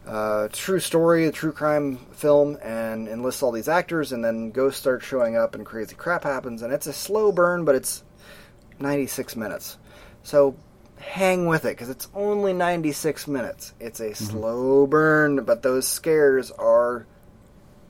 [0.06, 4.80] uh, true story, a true crime film, and enlists all these actors, and then ghosts
[4.80, 8.04] start showing up, and crazy crap happens, and it's a slow burn, but it's
[8.80, 9.78] 96 minutes.
[10.24, 10.56] So
[11.00, 13.74] hang with it because it's only 96 minutes.
[13.80, 17.06] It's a slow burn, but those scares are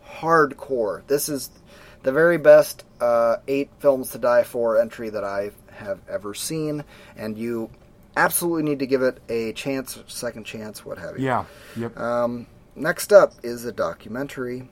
[0.06, 1.06] hardcore.
[1.08, 1.50] This is
[2.04, 6.84] the very best uh, eight films to die for entry that I have ever seen,
[7.16, 7.70] and you
[8.16, 11.26] absolutely need to give it a chance, second chance, what have you.
[11.26, 11.46] Yeah.
[11.76, 11.98] Yep.
[12.00, 14.70] Um, next up is a documentary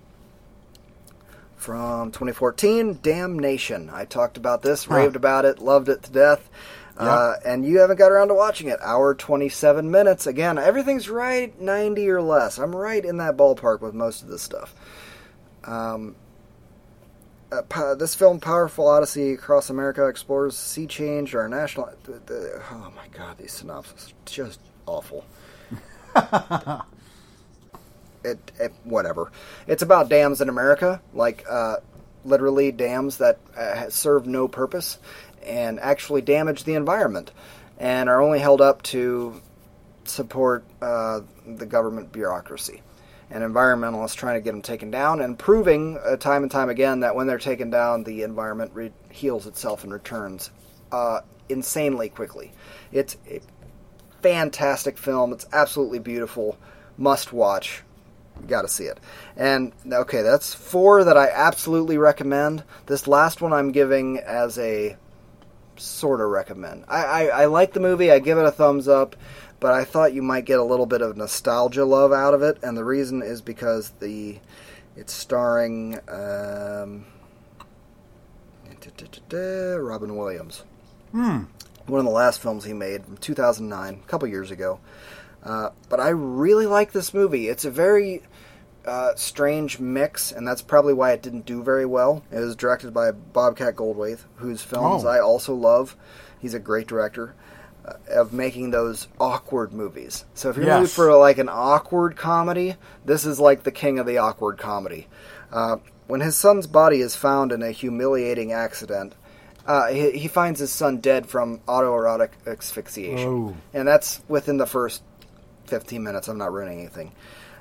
[1.56, 3.90] from 2014, Damnation.
[3.92, 4.96] I talked about this, Huh.
[4.96, 6.50] raved about it, loved it to death.
[6.98, 8.80] Uh, and you haven't got around to watching it.
[8.82, 10.28] Hour 27 minutes.
[10.28, 12.58] Again, everything's right 90 or less.
[12.58, 14.74] I'm right in that ballpark with most of this stuff.
[15.66, 16.16] Um,
[17.52, 21.90] uh, po- this film, Powerful Odyssey Across America, explores sea change, our national.
[22.10, 25.26] Oh my god, these synopses are just awful.
[28.24, 29.32] it, it whatever.
[29.68, 31.78] It's about dams in America, like uh,
[32.24, 34.98] literally dams that uh, serve no purpose
[35.46, 37.32] and actually damage the environment,
[37.78, 39.42] and are only held up to
[40.04, 42.82] support uh, the government bureaucracy
[43.30, 47.00] and environmentalists trying to get them taken down and proving uh, time and time again
[47.00, 50.52] that when they're taken down, the environment re- heals itself and returns
[50.92, 52.52] uh, insanely quickly.
[52.92, 53.42] It's a
[54.22, 55.34] fantastic film.
[55.34, 56.58] It's absolutely beautiful.
[56.98, 57.84] Must watch.
[58.48, 59.00] Got to see it.
[59.36, 62.64] And okay, that's four that I absolutely recommend.
[62.86, 64.98] This last one I'm giving as a
[65.78, 66.86] sort of recommend.
[66.88, 68.12] I, I, I like the movie.
[68.12, 69.16] I give it a thumbs up,
[69.60, 72.60] but I thought you might get a little bit of nostalgia love out of it,
[72.64, 74.40] and the reason is because the
[74.96, 77.06] it's starring um,
[79.32, 80.64] Robin Williams.
[81.12, 81.44] Hmm.
[81.88, 84.80] One of the last films he made from 2009, a couple years ago.
[85.44, 87.48] Uh, but I really like this movie.
[87.48, 88.24] It's a very
[88.86, 92.24] uh, strange mix, and that's probably why it didn't do very well.
[92.32, 95.08] It was directed by Bobcat Goldthwait, whose films Oh.
[95.08, 95.96] I also love.
[96.40, 97.34] He's a great director
[97.86, 100.26] uh, of making those awkward movies.
[100.36, 100.94] So if you're in the mood Yes.
[100.96, 105.08] for like an awkward comedy, this is like the king of the awkward comedy.
[105.52, 109.14] Uh, when his son's body is found in a humiliating accident,
[109.66, 113.56] uh, he, he finds his son dead from autoerotic asphyxiation, Oh.
[113.74, 115.02] and that's within the first
[115.66, 116.28] 15 minutes.
[116.28, 117.12] I'm not ruining anything.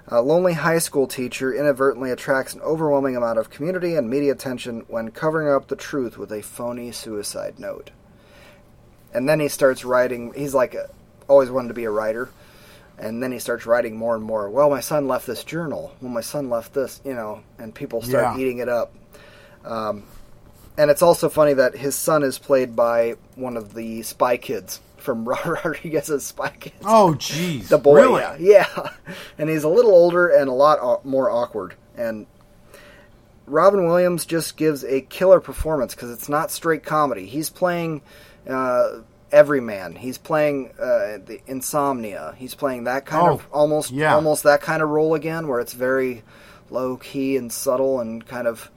[0.08, 4.84] A lonely high school teacher inadvertently attracts an overwhelming amount of community and media attention
[4.88, 7.90] when covering up the truth with a phony suicide note.
[9.14, 10.34] And then he starts writing.
[10.34, 10.90] He's like a,
[11.26, 12.28] always wanted to be a writer,
[12.98, 14.50] and then he starts writing more and more.
[14.50, 15.94] Well, my son left this journal.
[16.02, 18.42] Well, my son left this, you know, and people start Yeah.
[18.42, 18.92] eating it up.
[19.64, 20.02] Um,
[20.76, 24.80] and it's also funny that his son is played by one of the Spy Kids
[25.04, 26.74] from Rodriguez's Spy Kids.
[26.84, 27.68] Oh, jeez.
[27.68, 28.22] The boy, Really?
[28.50, 28.90] yeah, yeah.
[29.38, 31.74] And he's a little older and a lot au- more awkward.
[31.96, 32.26] And
[33.46, 37.26] Robin Williams just gives a killer performance because it's not straight comedy.
[37.26, 38.00] He's playing
[38.48, 39.96] uh, everyman.
[39.96, 42.34] He's playing uh, the insomnia.
[42.38, 44.14] He's playing that kind Oh, of almost yeah.
[44.14, 46.22] almost that kind of role again, where it's very
[46.70, 48.70] low key and subtle and kind of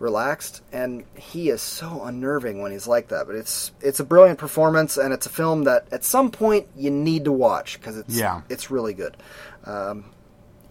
[0.00, 0.62] relaxed.
[0.72, 3.26] And he is so unnerving when he's like that.
[3.28, 6.90] But it's it's a brilliant performance, and it's a film that at some point you
[6.90, 8.40] need to watch because it's Yeah.
[8.48, 9.16] it's really good.
[9.64, 10.06] Um,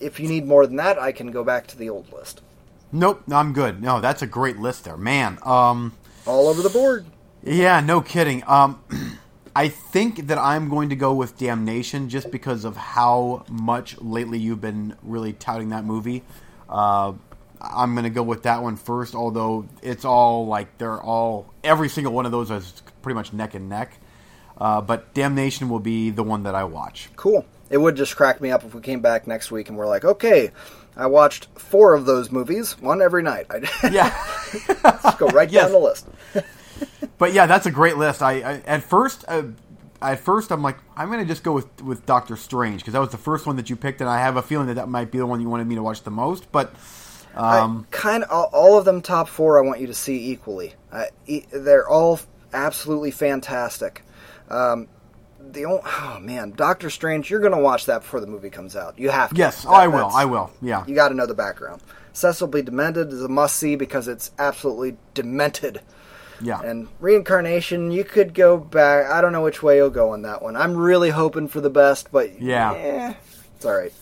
[0.02, 2.42] if you need more than that, I can go back to the old list.
[2.92, 3.82] Nope, I'm good.
[3.82, 5.38] No, that's a great list there, man.
[5.44, 5.94] Um,
[6.26, 7.06] All over the board.
[7.44, 8.44] yeah, no kidding.
[8.48, 8.82] Um,
[9.56, 14.39] I think that I'm going to go with Damnation just because of how much lately
[14.39, 16.24] you've been really touting that movie.
[16.70, 17.13] Uh,
[17.62, 21.89] I'm going to go with that one first, although it's all like they're all every
[21.89, 23.98] single one of those is pretty much neck and neck.
[24.58, 27.10] Uh, but Damnation will be the one that I watch.
[27.15, 27.45] Cool.
[27.69, 30.04] It would just crack me up if we came back next week and we're like,
[30.04, 30.52] okay,
[30.98, 33.45] I watched four of those movies, one every night.
[33.50, 34.10] I Yeah.
[34.84, 35.63] just go right Yes.
[35.65, 36.08] down the list.
[37.17, 38.22] But yeah, that's a great list.
[38.22, 39.43] I, I at first, uh,
[40.02, 43.10] at first, I'm like, I'm gonna just go with with Doctor Strange because that was
[43.10, 45.17] the first one that you picked, and I have a feeling that that might be
[45.17, 46.50] the one you wanted me to watch the most.
[46.54, 46.74] But
[47.36, 49.58] um, I kind of all, of them top four.
[49.60, 50.74] I want you to see equally.
[50.92, 52.20] I, e- they're all
[52.54, 54.04] absolutely fantastic.
[54.50, 54.88] Um,
[55.39, 58.98] the only, oh man, Doctor Strange, you're gonna watch that before the movie comes out.
[59.00, 59.36] You have to.
[59.36, 60.10] yes, That- I will.
[60.13, 60.52] I will.
[60.62, 61.82] Yeah, You got to know the background.
[62.13, 62.62] Cecil B.
[62.62, 65.82] Demented is a must see because it's absolutely demented.
[66.42, 66.60] yeah.
[66.62, 69.10] And reincarnation, you could go back.
[69.10, 70.56] I don't know which way you'll go on that one.
[70.56, 72.74] I'm really hoping for the best, but Yeah.
[72.74, 73.13] eh,
[73.56, 73.94] it's all right.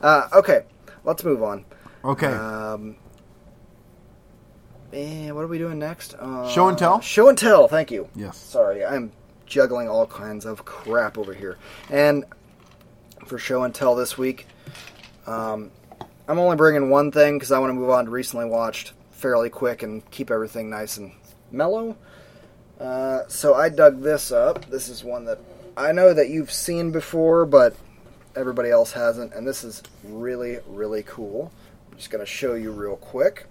[0.00, 0.62] Uh, okay,
[1.04, 1.64] let's move on.
[2.04, 2.26] Okay.
[2.26, 2.96] Um,
[4.92, 6.14] eh, what are we doing next?
[6.14, 7.00] Uh, Show and tell?
[7.00, 7.68] Show and tell.
[7.68, 8.08] Thank you.
[8.14, 8.36] yes.
[8.36, 9.12] Sorry, I'm
[9.46, 11.58] juggling all kinds of crap over here.
[11.90, 12.24] And
[13.26, 14.46] for show and tell this week,
[15.26, 15.70] um,
[16.28, 19.50] I'm only bringing one thing because I want to move on to recently watched fairly
[19.50, 21.12] quick and keep everything nice and
[21.50, 21.96] mellow.
[22.78, 24.64] Uh, so I dug this up.
[24.70, 25.38] This is one that
[25.76, 27.74] I know that you've seen before, but
[28.36, 31.52] everybody else hasn't, and this is really, really cool.
[32.00, 33.44] Just going to show you real quick.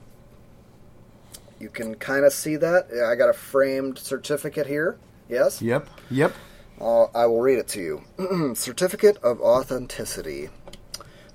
[1.60, 2.88] You can kind of see that.
[3.08, 4.98] I got a framed certificate here.
[5.30, 5.62] Yes?
[5.62, 5.88] Yep.
[6.10, 6.34] Yep.
[6.82, 8.56] Uh, I will read it to you.
[8.56, 10.50] Certificate of Authenticity.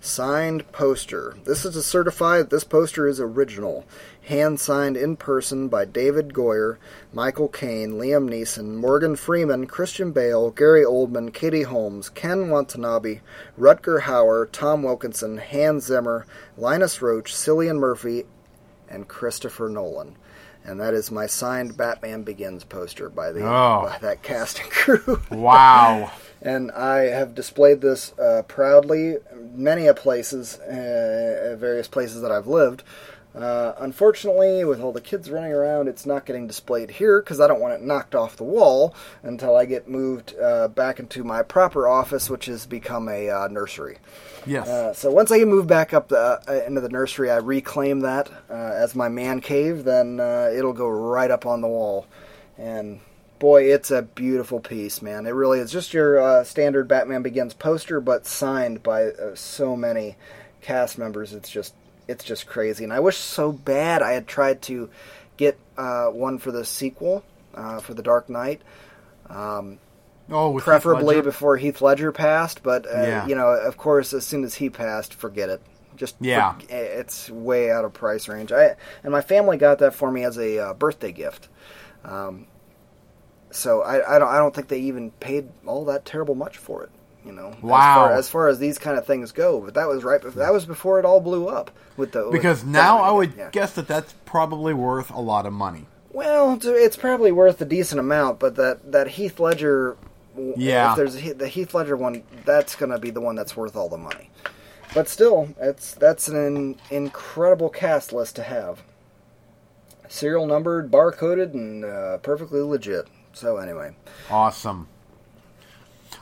[0.00, 1.37] Signed poster.
[1.44, 3.87] This is to certify that this poster is original.
[4.24, 6.78] Hand signed in person by David Goyer,
[7.12, 13.20] Michael Caine, Liam Neeson, Morgan Freeman, Christian Bale, Gary Oldman, Katie Holmes, Ken Watanabe,
[13.58, 18.24] Rutger Hauer, Tom Wilkinson, Hans Zimmer, Linus Roache, Cillian Murphy,
[18.88, 20.16] and Christopher Nolan.
[20.64, 23.82] And that is my signed Batman Begins poster by the Oh.
[23.90, 25.20] by that cast and crew.
[25.30, 26.10] Wow.
[26.40, 29.16] and I have displayed this uh, proudly
[29.54, 32.82] many a places, uh, various places that I've lived.
[33.34, 37.48] Uh, unfortunately, with all the kids running around, it's not getting displayed here because I
[37.48, 38.94] don't want it knocked off the wall
[39.24, 43.48] until I get moved uh, back into my proper office, which has become a uh,
[43.48, 43.98] nursery.
[44.46, 44.68] yes.
[44.68, 48.00] Uh, so once I can move back up the, uh, into the nursery, I reclaim
[48.00, 49.82] that uh, as my man cave.
[49.82, 52.06] Then uh, it'll go right up on the wall,
[52.56, 53.00] and
[53.40, 55.26] boy, it's a beautiful piece, man.
[55.26, 59.74] It really is just your uh, standard Batman Begins poster, but signed by uh, so
[59.74, 60.16] many
[60.60, 61.32] cast members.
[61.34, 61.74] It's just
[62.08, 64.90] it's just crazy, and I wish so bad I had tried to
[65.36, 68.62] get uh, one for the sequel uh, for the Dark Knight.
[69.28, 69.78] Um,
[70.30, 71.22] oh, with Heath preferably Ledger?
[71.22, 73.26] before Heath Ledger passed, but uh, Yeah.
[73.26, 75.62] you know, of course, as soon as he passed, forget it.
[75.96, 76.54] Just Yeah.
[76.54, 78.52] for- it's way out of price range.
[78.52, 81.48] I and my family got that for me as a uh, birthday gift.
[82.04, 82.46] Um,
[83.50, 86.82] so I, I don't I don't think they even paid all that terrible much for
[86.82, 86.90] it.
[87.24, 87.94] You know, As Wow.
[87.94, 90.20] far as, far as these kind of things go, but that was right.
[90.22, 93.48] That was before it all blew up with the with Because now I would yeah.
[93.50, 95.87] guess that that's probably worth a lot of money.
[96.12, 99.96] Well, it's- it's probably worth a decent amount, but that, that Heath Ledger,
[100.37, 100.90] Yeah.
[100.90, 103.74] if there's a, the Heath Ledger one, that's going to be the one that's worth
[103.74, 104.30] all the money.
[104.94, 108.82] But still, it's that's an incredible cast list to have.
[110.08, 113.08] Serial numbered, barcoded, and uh, perfectly legit.
[113.32, 113.96] So anyway,
[114.30, 114.87] Awesome.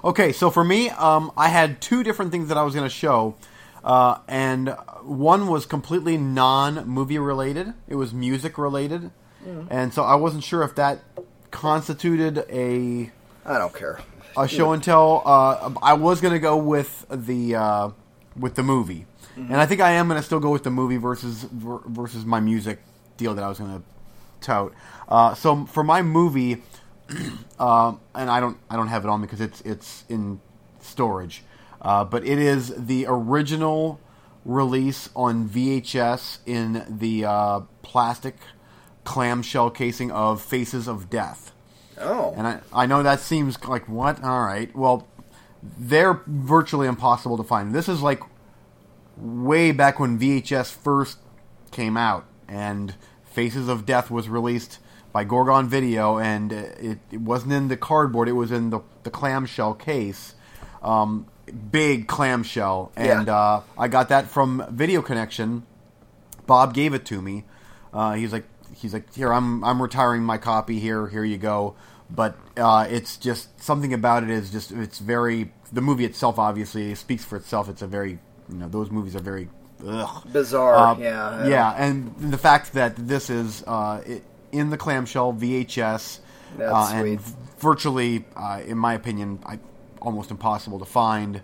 [0.05, 2.95] Okay, so for me, um, I had two different things that I was going to
[2.95, 3.37] show,
[3.85, 4.71] uh, and
[5.03, 7.73] one was completely non-movie related.
[7.89, 9.11] It was music related,
[9.71, 11.01] and so I wasn't sure if that
[11.53, 13.11] constituted a
[13.45, 14.01] I don't care.
[14.37, 15.23] a show and tell.
[15.25, 17.91] Uh, I was going to go with the uh,
[18.37, 20.97] with the movie, and I think I am going to still go with the movie
[20.97, 22.81] versus versus my music
[23.17, 23.83] deal that I was going to
[24.41, 24.73] tout.
[25.09, 26.63] Uh, so for my movie,
[27.59, 30.41] um, and I don't I don't have it on me because it's it's in
[30.81, 31.43] storage,
[31.81, 34.01] uh, but it is the original
[34.45, 38.37] release on VHS in the uh, plastic
[39.05, 41.53] clamshell casing of Faces of Death.
[41.99, 44.23] Oh, And I, I know that seems like what?
[44.25, 44.75] All right.
[44.75, 45.07] Well,
[45.63, 47.75] they're virtually impossible to find.
[47.75, 48.21] This is like
[49.17, 51.19] way back when VHS first
[51.71, 54.79] came out, and Faces of Death was released
[55.13, 59.11] by Gorgon Video, and it, it wasn't in the cardboard; it was in the the
[59.11, 60.35] clamshell case,
[60.83, 61.27] um,
[61.71, 63.35] big clamshell, and Yeah.
[63.37, 65.65] uh, I got that from Video Connection.
[66.47, 67.45] Bob gave it to me.
[67.93, 68.45] Uh, he's like,
[68.75, 70.79] he's like, here, I'm I'm retiring my copy.
[70.79, 71.75] Here, here you go.
[72.11, 76.95] But uh, it's just something about it is just it's very the movie itself obviously
[76.95, 77.69] speaks for itself.
[77.69, 79.49] It's a very you know those movies are very
[79.87, 80.23] ugh.
[80.31, 81.47] Bizarre, Uh, yeah.
[81.47, 84.23] yeah, and the fact that this is uh, it,
[84.53, 86.19] in the clamshell VHS
[86.57, 87.35] That's uh, and sweet.
[87.59, 89.59] virtually, uh, in my opinion, I,
[90.01, 91.41] almost impossible to find.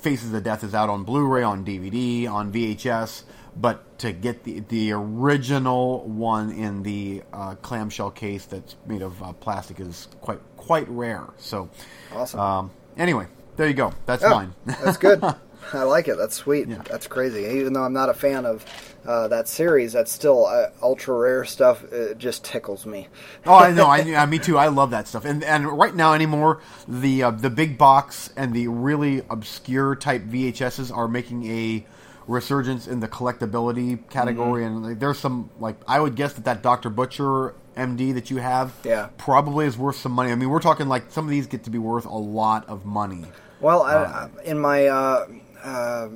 [0.00, 3.22] Faces of Death is out on Blu-ray, on DVD, on VHS,
[3.56, 9.22] but to get the the original one in the uh, clamshell case that's made of
[9.22, 11.26] uh, plastic is quite quite rare.
[11.38, 11.70] So,
[12.14, 12.40] Awesome.
[12.40, 13.92] um, anyway, there you go.
[14.06, 14.52] That's Oh, mine.
[14.66, 15.22] that's good.
[15.72, 16.18] I like it.
[16.18, 16.68] That's sweet.
[16.68, 16.82] Yeah.
[16.90, 17.44] That's crazy.
[17.58, 18.64] Even though I'm not a fan of
[19.06, 21.82] uh, that series, that's still uh, ultra rare stuff.
[21.92, 23.08] It just tickles me.
[23.44, 23.86] Oh, I know.
[23.86, 24.56] I, yeah, me too.
[24.56, 25.24] I love that stuff.
[25.24, 30.22] And and right now anymore, the uh, the big box and the really obscure type
[30.22, 31.84] VHSs are making a
[32.28, 34.62] resurgence in the collectability category.
[34.62, 34.76] Mm-hmm.
[34.76, 36.88] And like, there's some like I would guess that that Dr.
[36.88, 39.08] Butcher MD that you have, Yeah.
[39.18, 40.30] probably is worth some money.
[40.30, 42.84] I mean, we're talking like some of these get to be worth a lot of
[42.84, 43.24] money.
[43.60, 45.26] Well, I, I, in my uh,
[45.62, 46.08] uh,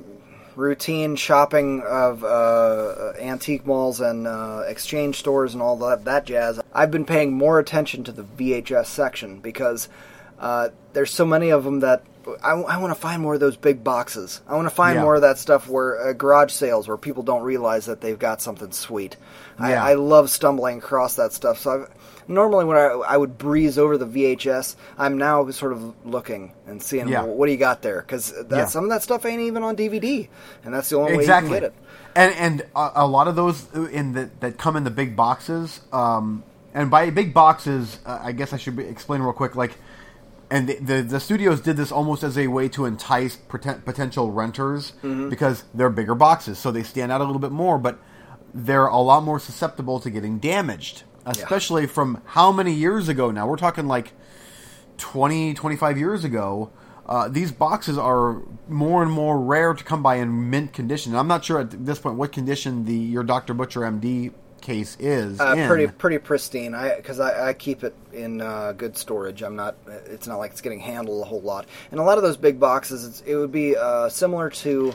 [0.57, 6.59] routine shopping of uh, antique malls and uh, exchange stores and all that, that jazz,
[6.73, 9.87] I've been paying more attention to the VHS section because
[10.39, 12.03] uh, there's so many of them that
[12.43, 14.41] I, want to find more of those big boxes.
[14.47, 15.03] I want to find Yeah.
[15.03, 18.41] more of that stuff where uh, garage sales where people don't realize that they've got
[18.41, 19.15] something sweet.
[19.59, 19.81] Yeah.
[19.83, 21.59] I, I love stumbling across that stuff.
[21.59, 21.89] So I've,
[22.27, 26.81] normally when I, I would breeze over the VHS, I'm now sort of looking and
[26.81, 27.23] seeing Yeah.
[27.23, 28.65] well, what do you got there because Yeah.
[28.65, 30.27] some of that stuff ain't even on DVD,
[30.63, 31.51] and that's the only exactly.
[31.51, 31.83] way you can get it.
[32.15, 35.81] And and a, a lot of those in the, that come in the big boxes.
[35.93, 39.55] Um, and by big boxes, uh, I guess I should be, explain real quick.
[39.55, 39.77] Like,
[40.49, 44.31] and the, the the studios did this almost as a way to entice poten- potential
[44.31, 45.29] renters Mm-hmm.
[45.29, 47.77] because they're bigger boxes, so they stand out a little bit more.
[47.77, 47.99] But
[48.53, 53.47] they're a lot more susceptible to getting damaged, especially from how many years ago now?
[53.47, 54.13] We're talking like
[54.97, 56.71] 20, 25 years ago,
[57.07, 61.15] uh, these boxes are more and more rare to come by in mint condition.
[61.15, 63.53] I'm not sure at this point what condition the your Dr.
[63.53, 65.39] Butcher MD case is.
[65.39, 65.67] Uh, in.
[65.67, 66.75] pretty pretty pristine.
[66.75, 69.41] I because I, I keep it in uh, good storage.
[69.41, 69.77] I'm not.
[70.07, 71.65] It's not like it's getting handled a whole lot.
[71.91, 74.93] And a lot of those big boxes, it's, it would be uh, similar to.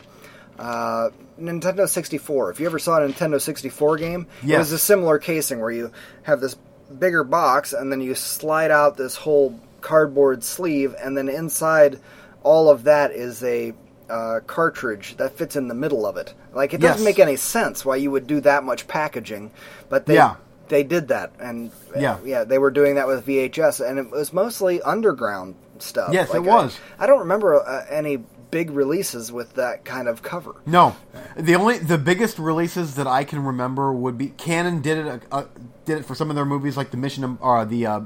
[0.59, 1.11] Uh,
[1.41, 2.51] Nintendo 64.
[2.51, 5.91] If you ever saw a Nintendo 64 game, it was a similar casing where you
[6.23, 6.57] have this
[6.99, 11.99] bigger box and then you slide out this whole cardboard sleeve, and then inside
[12.43, 13.73] all of that is a
[14.11, 16.35] uh, cartridge that fits in the middle of it.
[16.53, 17.05] Like it doesn't Yes.
[17.05, 19.51] make any sense why you would do that much packaging,
[19.89, 20.35] but they Yeah.
[20.69, 22.17] they did that, and uh, Yeah.
[22.25, 26.11] yeah, they were doing that with VHS, and it was mostly underground stuff.
[26.13, 26.79] Yes, it Like, I- was.
[26.99, 30.55] I, don't remember uh, any big releases with that kind of cover.
[30.67, 30.95] No,
[31.37, 35.45] the only the biggest releases that I can remember would be Cannon did it uh,
[35.85, 38.01] did it for some of their movies like the Mission or the uh,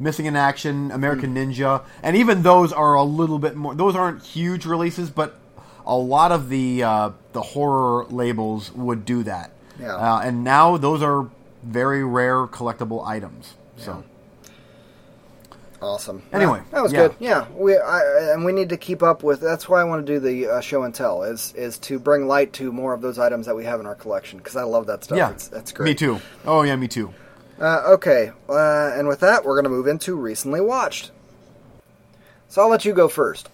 [0.00, 1.36] Missing in Action, American Hmm.
[1.52, 3.74] Ninja, and even those are a little bit more.
[3.76, 5.36] Those aren't huge releases, but
[5.86, 9.52] a lot of the uh, the horror labels would do that.
[9.78, 9.94] Yeah.
[9.94, 11.28] uh, and now those are
[11.62, 13.54] very rare collectible items.
[13.76, 14.02] So
[15.82, 16.22] Awesome.
[16.32, 17.08] Anyway, that was yeah.
[17.08, 17.16] good.
[17.18, 19.40] Yeah, we I, and we need to keep up with.
[19.40, 22.26] That's why I want to do the uh, show and tell is is to bring
[22.26, 24.86] light to more of those items that we have in our collection because I love
[24.88, 25.16] that stuff.
[25.16, 25.86] yeah, it's, that's great.
[25.86, 26.20] Me too.
[26.44, 27.14] Oh yeah, me too.
[27.58, 31.12] Uh, okay, uh, and with that, we're going to move into recently watched.
[32.48, 33.48] So I'll let you go first.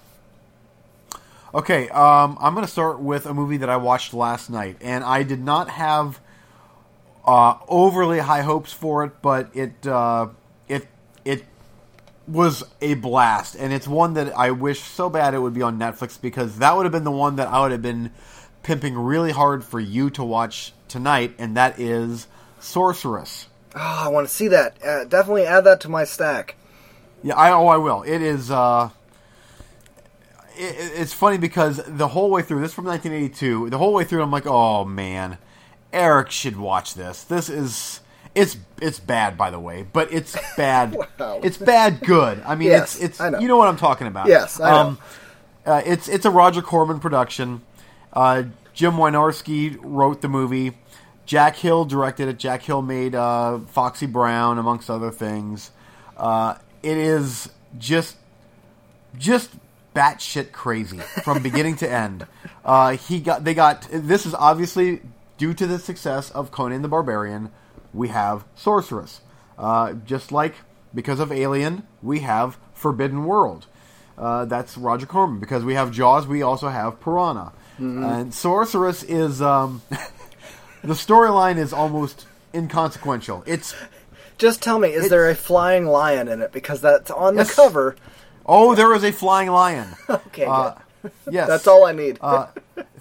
[1.55, 5.03] Okay, um, I'm going to start with a movie that I watched last night, and
[5.03, 6.21] I did not have
[7.25, 10.35] uh, overly high hopes for it, but it uh, it
[12.29, 15.79] was a blast, and it's one that I wish so bad it would be on
[15.79, 18.11] Netflix because that would have been the one that I would have been
[18.63, 22.27] pimping really hard for you to watch tonight, and that is
[22.59, 23.47] Sorceress.
[23.75, 24.77] Oh, I want to see that.
[24.85, 26.57] Uh, definitely add that to my stack.
[27.23, 28.03] Yeah, I oh I will.
[28.03, 28.51] It is.
[28.51, 28.91] Uh,
[30.57, 33.71] it, it's funny because the whole way through this from 1982.
[33.71, 35.39] The whole way through, I'm like, oh man,
[35.93, 37.23] Eric should watch this.
[37.23, 38.01] This is
[38.37, 40.97] it's it's bad by the way, but it's bad.
[41.19, 41.41] Wow.
[41.43, 42.43] It's bad good.
[42.47, 43.39] I mean, Yes, it's it's know.
[43.39, 44.29] you know what I'm talking about.
[44.29, 44.99] Yes, I know.
[45.65, 47.63] uh, it's it's a Roger Corman production.
[48.13, 50.77] Uh, Jim Wynorski wrote the movie.
[51.25, 52.39] Jack Hill directed it.
[52.39, 55.71] Jack Hill made uh, Foxy Brown, amongst other things.
[56.17, 58.17] Uh, it is just
[59.19, 59.51] just
[59.95, 62.27] batshit crazy from beginning to end.
[62.65, 65.01] Uh, he got they got this is obviously
[65.39, 67.51] due to the success of Conan the Barbarian.
[67.97, 69.21] We have Sorceress,
[69.59, 70.55] uh, just like
[70.95, 73.67] because of Alien, we have Forbidden World.
[74.19, 75.41] Uh, that's Roger Corman.
[75.41, 77.53] Because we have Jaws, we also have Piranha.
[77.79, 79.83] And Sorceress is um,
[80.83, 83.43] the storyline is almost inconsequential.
[83.47, 83.75] It's
[84.39, 86.53] Just tell me, is there a flying lion in it?
[86.53, 87.49] Because that's on Yes.
[87.49, 87.97] the cover.
[88.47, 89.89] oh, there is a flying lion.
[90.09, 90.75] Okay, Uh.
[91.31, 92.19] Yes, that's all I need.
[92.21, 92.47] uh,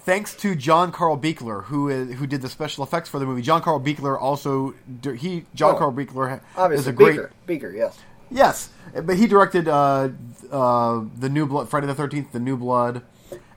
[0.00, 3.42] thanks to John Carl Buechler, who is, who did the special effects for the movie.
[3.42, 7.30] John Carl Buechler also he John Oh, Carl Buechler Obviously, is a great Beaker.
[7.46, 7.98] Beaker, yes.
[8.30, 8.70] yes,
[9.04, 10.08] but he directed uh,
[10.50, 13.02] uh, the New Blood, Friday the Thirteenth, the New Blood,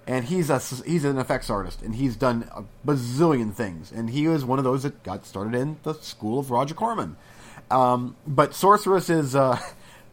[0.07, 4.27] and he's a he's an effects artist, and he's done a bazillion things, and he
[4.27, 7.15] was one of those that got started in the school of Roger Corman.
[7.71, 9.35] Um, but Sorceress is.
[9.35, 9.59] Uh,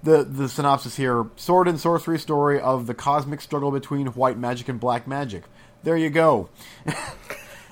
[0.06, 1.26] the, the synopsis here.
[1.36, 5.44] Sword and sorcery story of the cosmic struggle between white magic and black magic.
[5.82, 6.48] There you go.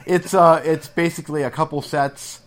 [0.06, 2.40] It's uh it's basically a couple sets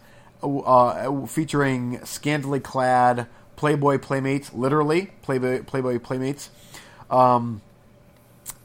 [0.43, 6.49] uh, featuring scantily clad playboy playmates literally playboy playboy playmates.
[7.09, 7.61] Um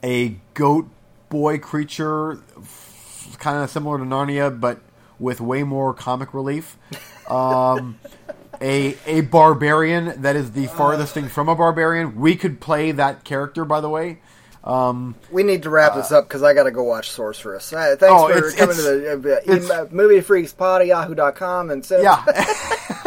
[0.03, 0.89] a goat
[1.31, 2.41] boy creature
[3.39, 4.81] kind of similar to narnia but
[5.19, 6.77] with way more comic relief.
[7.29, 7.99] Um
[8.63, 13.25] a a barbarian that is the farthest thing from a barbarian we could play that
[13.25, 14.19] character by the way
[14.65, 17.73] um We need to wrap this up because I got to go watch Sorceress.
[17.73, 20.87] Uh, thanks Oh, for it's- coming it's- to the uh, it's- uh, movie freaks pod
[20.87, 22.23] yahoo.com and so Yeah.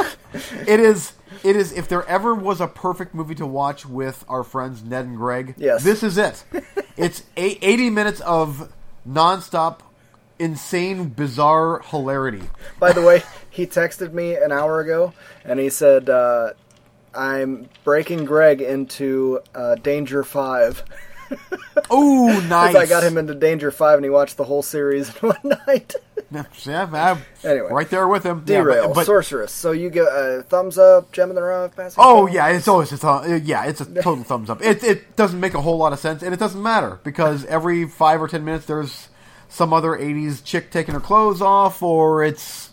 [0.67, 1.13] it is.
[1.43, 1.71] It is.
[1.71, 5.53] If there ever was a perfect movie to watch with our friends Ned and Greg,
[5.57, 5.83] Yes.
[5.83, 6.43] this is it.
[6.97, 8.71] it's eight, 80 minutes of
[9.07, 9.79] nonstop,
[10.39, 12.43] insane, bizarre hilarity.
[12.79, 13.23] By the way,
[13.55, 15.13] he texted me an hour ago
[15.45, 16.51] and he said, uh,
[17.13, 20.83] I'm breaking Greg into uh, Danger 5.
[21.89, 22.75] Oh, nice!
[22.75, 25.95] I got him into Danger 5 and he watched the whole series in one night.
[26.65, 27.69] Yeah, I'm Anyway.
[27.71, 28.43] right there with him.
[28.45, 29.51] Yeah, but- but- Sorceress.
[29.51, 32.91] So you get a thumbs up, gem in the rough, passing Oh yeah, it's always
[32.91, 34.61] a th- yeah, it's a total thumbs up.
[34.61, 37.87] It it doesn't make a whole lot of sense, and it doesn't matter because every
[37.87, 39.07] five or ten minutes there's
[39.47, 42.69] some other '80s chick taking her clothes off, or it's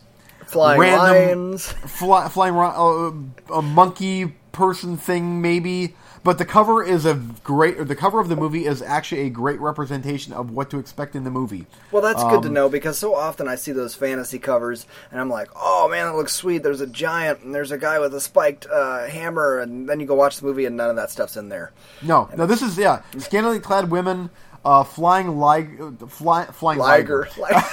[0.53, 1.67] Flying random- lions.
[1.73, 5.95] fly, flying uh, a monkey person thing maybe.
[6.25, 7.81] But the cover is a great.
[7.81, 11.17] Or the cover of the movie is actually a great representation of what to expect
[11.17, 11.67] in the movie.
[11.91, 15.21] Well, that's good to Um, know because so often I see those fantasy covers and
[15.21, 16.63] I'm like, oh man, that looks sweet.
[16.63, 20.07] There's a giant and there's a guy with a spiked uh, hammer, and then you
[20.07, 21.73] go watch the movie and none of that stuff's in there.
[22.03, 24.31] No, no, this is yeah, scantily clad women,
[24.65, 27.27] uh, flying lig- uh, fly, flying Liger.
[27.37, 27.61] liger.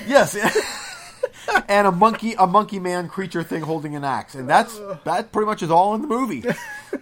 [0.07, 0.35] Yes,
[1.67, 5.45] and a monkey, a monkey man creature thing holding an axe, and that's that pretty
[5.45, 6.43] much is all in the movie.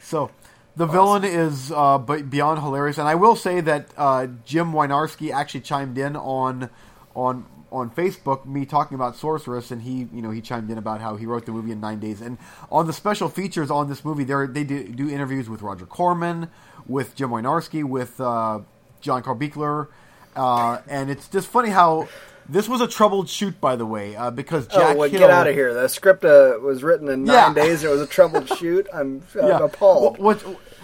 [0.04, 0.32] So
[0.78, 5.62] the villain is uh, beyond hilarious, and I will say that uh, Jim Wynorski actually
[5.62, 6.70] chimed in on
[7.14, 11.02] on on Facebook me talking about Sorceress, and he you know he chimed in about
[11.02, 12.38] how he wrote the movie in nine days, and
[12.72, 16.50] on the special features on this movie, there they do, do interviews with Roger Corman,
[16.88, 18.62] with Jim Wynorski, with uh,
[19.02, 19.90] John Carl Buechler,
[20.36, 22.08] uh, and it's just funny how.
[22.50, 25.20] This was a troubled shoot, by the way, uh, because Jack oh, well, Hill.
[25.22, 25.74] get out of here.
[25.74, 27.64] The script uh, was written in nine Yeah.
[27.64, 27.82] days.
[27.84, 28.88] It was a troubled shoot.
[28.94, 29.60] I'm, I'm Yeah.
[29.64, 30.18] appalled.
[30.18, 30.42] What,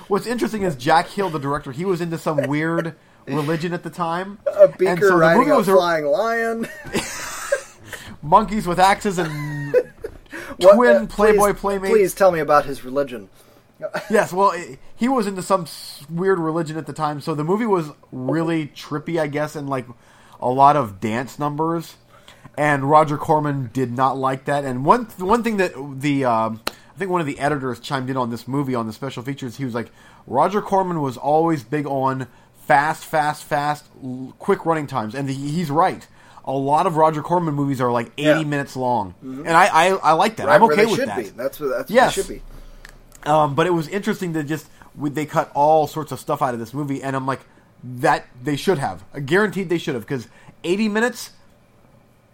[0.08, 2.96] what's interesting is Jack Hill, the director, he was into some weird
[3.28, 4.38] religion at the time.
[4.46, 6.68] a And beaker so the riding movie a was a- flying lion.
[8.22, 9.74] monkeys with axes and
[10.58, 11.92] What- twin uh, Playboy please, playmates.
[11.94, 13.30] Please tell me about his religion.
[14.10, 15.66] Yes, well, i- he was into some
[16.10, 19.86] weird religion at the time, so the movie was really trippy, I guess, and like
[20.42, 21.96] a lot of dance numbers.
[22.58, 24.66] And Roger Corman did not like that.
[24.66, 28.18] And one one thing that the um, I think one of the editors chimed in
[28.18, 29.58] on this movie on the special features.
[29.58, 29.92] He was like,
[30.26, 32.28] Roger Corman was always big on
[32.66, 36.08] fast, fast, fast, l- quick running times, and he, he's right.
[36.46, 38.44] A lot of Roger Corman movies are like eighty Yeah.
[38.44, 40.48] minutes long, and I, I I like that.
[40.48, 41.18] Right I'm okay with that.
[41.18, 41.24] be.
[41.30, 42.18] That's what that's Yes.
[42.18, 42.42] what it should be.
[43.26, 44.68] Um, but it was interesting to just
[45.00, 47.42] they cut all sorts of stuff out of this movie, and I'm like,
[47.84, 50.28] that they should have, guaranteed they should have, because
[50.64, 51.32] 80 minutes,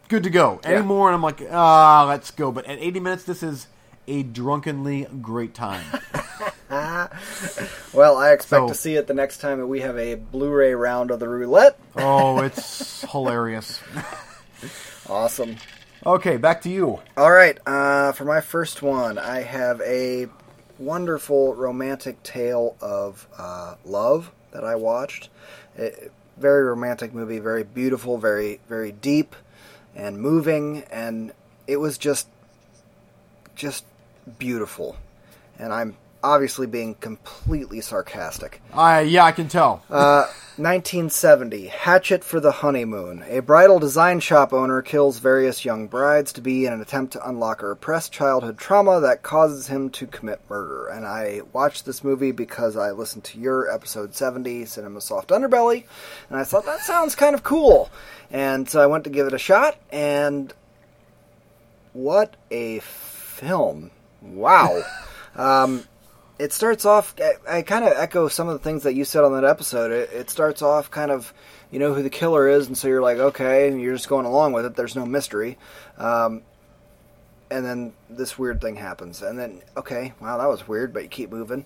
[0.08, 0.60] good to go.
[0.64, 0.82] Any Yeah.
[0.84, 2.52] more, and I'm like, ah, let's go.
[2.52, 3.68] But at 80 minutes, this is
[4.08, 5.84] a drunkenly great time.
[7.94, 10.74] Well, I expect So- to see it the next time that we have a Blu-ray
[10.74, 11.78] round of the roulette.
[11.96, 13.80] oh, it's hilarious.
[15.10, 15.58] Awesome.
[16.06, 17.00] Okay, back to you.
[17.16, 20.28] All right, uh, for my first one, I have a
[20.78, 25.30] wonderful romantic tale of uh, love that I watched.
[25.78, 29.36] It, very romantic movie, very beautiful, very very deep
[29.96, 31.32] and moving, and
[31.68, 32.28] it was just
[33.56, 33.86] just
[34.40, 34.98] beautiful,
[35.60, 38.62] and I'm obviously being completely sarcastic.
[38.74, 39.84] I yeah, I can tell.
[39.90, 40.26] Uh,
[40.58, 43.24] 1970, Hatchet for the Honeymoon.
[43.28, 47.28] A bridal design shop owner kills various young brides to be in an attempt to
[47.28, 50.88] unlock a repressed childhood trauma that causes him to commit murder.
[50.88, 55.86] And I watched this movie because I listened to your episode 70, Cinema Soft Underbelly,
[56.30, 57.90] and I thought that sounds kind of cool.
[58.30, 60.54] And so I went to give it a shot, and
[61.94, 63.90] what a film!
[64.22, 64.84] Wow.
[65.36, 65.86] um,
[66.40, 67.16] it starts off.
[67.20, 69.92] I, I kind of echo some of the things that you said on that episode.
[69.92, 71.34] It, it starts off kind of,
[71.72, 74.26] you know, who the killer is, and so you're like, okay, and you're just going
[74.26, 74.76] along with it.
[74.76, 75.58] There's no mystery.
[75.98, 76.42] Um,
[77.52, 81.10] and then this weird thing happens, and then okay, wow, that was weird, but you
[81.10, 81.66] keep moving.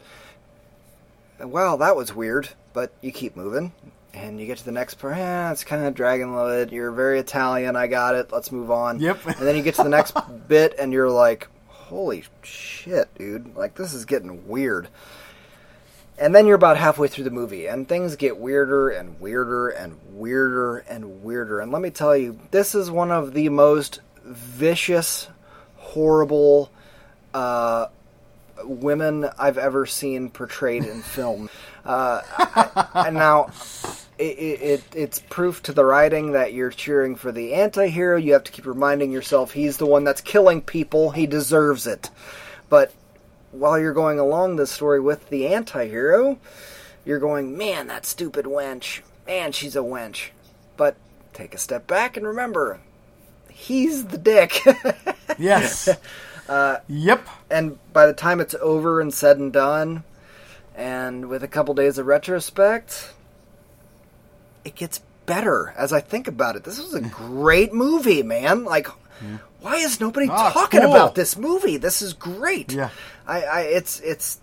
[1.39, 3.71] Wow, that was weird, but you keep moving,
[4.13, 5.15] and you get to the next part.
[5.15, 6.73] Eh, it's kind of dragging a little bit.
[6.73, 7.75] You're very Italian.
[7.75, 8.31] I got it.
[8.33, 8.99] Let's move on.
[8.99, 9.25] Yep.
[9.27, 10.13] and then you get to the next
[10.47, 11.47] bit, and you're like,
[11.87, 13.55] holy shit, dude.
[13.55, 14.89] Like, this is getting weird.
[16.17, 19.97] And then you're about halfway through the movie, and things get weirder and weirder and
[20.11, 21.59] weirder and weirder.
[21.59, 25.27] And let me tell you, this is one of the most vicious,
[25.75, 26.71] horrible
[27.33, 27.87] uh,
[28.63, 31.49] women I've ever seen portrayed in film.
[31.85, 32.21] Uh,
[32.95, 33.51] and now,
[34.19, 38.17] it, it, it's proof to the writing that you're cheering for the anti-hero.
[38.17, 41.11] You have to keep reminding yourself he's the one that's killing people.
[41.11, 42.09] He deserves it.
[42.69, 42.93] But
[43.51, 46.37] while you're going along this story with the anti-hero,
[47.05, 49.01] you're going, man, that stupid wench.
[49.25, 50.29] Man, she's a wench.
[50.75, 50.95] But
[51.33, 52.79] take a step back and remember,
[53.49, 54.61] he's the dick.
[55.39, 55.87] Yes.
[56.49, 57.27] Uh, yep.
[57.51, 60.03] and by the time it's over and said and done,
[60.75, 63.13] and with a couple days of retrospect,
[64.67, 66.63] it gets better as I think about it.
[66.63, 68.63] This was a great movie, man.
[68.65, 68.87] Like,
[69.61, 70.91] why is nobody Ah, talking cool.
[70.95, 71.77] about this movie?
[71.77, 72.71] This is great.
[72.73, 72.89] Yeah.
[73.27, 74.39] I, I it's it's.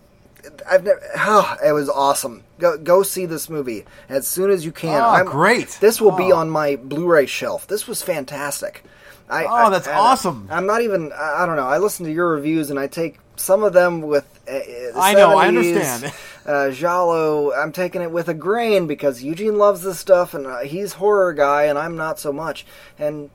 [0.69, 1.01] I've never.
[1.17, 2.43] Oh, it was awesome.
[2.59, 5.01] Go go see this movie as soon as you can.
[5.01, 5.69] Ah, great.
[5.81, 6.37] This will be Oh.
[6.37, 7.65] on my Blu-ray shelf.
[7.67, 8.83] This was fantastic.
[9.27, 10.47] I, Oh, I- that's and awesome.
[10.51, 11.11] I'm not even.
[11.13, 11.67] I I don't know.
[11.67, 14.25] I listen to your reviews and I take some of them with.
[14.47, 16.13] Uh, uh, I know, I understand.
[16.45, 20.59] Uh, Giallo, I'm taking it with a grain because Eugene loves this stuff and uh,
[20.59, 22.65] he's horror guy and I'm not so much.
[22.99, 23.29] And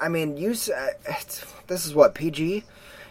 [0.00, 0.50] I mean, you.
[0.52, 0.88] s- uh,
[1.68, 2.64] This is what PG.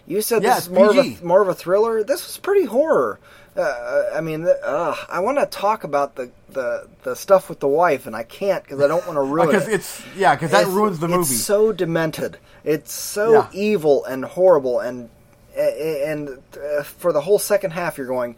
[0.06, 2.04] You said Yeah, this is more of a more of a thriller.
[2.04, 3.20] This was pretty horror.
[3.56, 7.68] Uh, I mean, uh, I want to talk about the, the the stuff with the
[7.68, 9.74] wife, and I can't because I don't want to ruin Because it.
[9.76, 11.22] it's yeah, because that ruins the movie.
[11.22, 12.38] It's so demented.
[12.64, 13.48] It's so Yeah.
[13.54, 15.10] evil and horrible, and
[15.58, 16.38] and
[16.80, 18.36] uh, for the whole second half, you're going,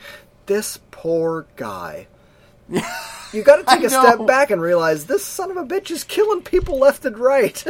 [0.50, 2.08] this poor guy.
[3.32, 6.04] You got to take a step back and realize this son of a bitch is
[6.04, 7.64] killing people left and right.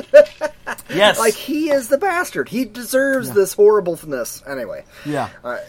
[0.90, 1.20] yes.
[1.20, 2.48] like he is the bastard.
[2.48, 4.42] He deserves this horribleness.
[4.48, 5.28] Anyway, yeah.
[5.44, 5.60] Oh,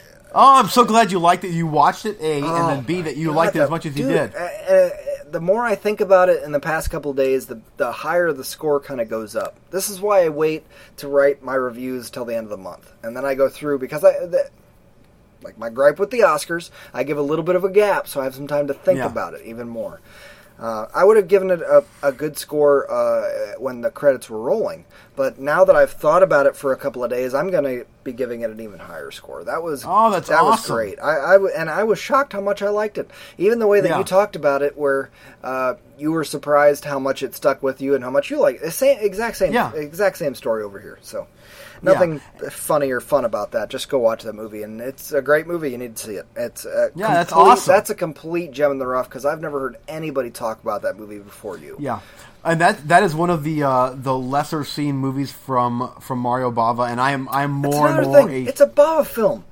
[0.61, 1.51] I'm so glad you liked it.
[1.51, 3.85] You watched it, A, and Oh, then B, that you God, liked it as much
[3.85, 4.33] as you did.
[4.33, 4.91] uh, uh,
[5.29, 8.45] the more I think about it in the past couple days, the the higher the
[8.45, 9.57] score kind of goes up.
[9.73, 10.65] This is why I wait
[10.99, 13.81] to write my reviews till the end of the month, and then I go through
[13.81, 14.13] because I.
[14.25, 14.51] The,
[15.43, 18.21] like my gripe with the Oscars, I give a little bit of a gap so
[18.21, 19.07] I have some time to think Yeah.
[19.07, 20.01] about it even more.
[20.59, 24.39] Uh, I would have given it a, a good score uh, when the credits were
[24.43, 24.85] rolling,
[25.17, 27.87] but now that I've thought about it for a couple of days, I'm going to
[28.05, 29.43] be giving it an even higher score.
[29.43, 30.75] That was Oh, that's that was awesome.
[30.77, 30.99] great.
[31.01, 33.11] I, I and I was shocked how much I liked it.
[33.39, 33.99] Even the way that Yeah.
[33.99, 35.09] you talked about it, where
[35.43, 38.61] uh, you were surprised how much it stuck with you and how much you like.
[38.63, 38.71] it.
[38.73, 39.73] Same exact same Yeah.
[39.73, 40.99] exact same story over here.
[41.01, 41.27] So
[41.83, 42.21] nothing
[42.51, 43.69] funny or fun about that.
[43.71, 45.71] Just go watch that movie, and it's a great movie.
[45.71, 46.27] You need to see it.
[46.37, 47.73] It's a Yeah, that's awesome.
[47.73, 50.97] That's a complete gem in the rough because I've never heard anybody talk about that
[50.99, 51.77] movie before you.
[51.79, 52.01] Yeah,
[52.45, 56.51] and that that is one of the uh, the lesser seen movies from from Mario
[56.51, 58.47] Bava, and I am I'm more and more thing.
[58.47, 59.45] a It's a Bava film.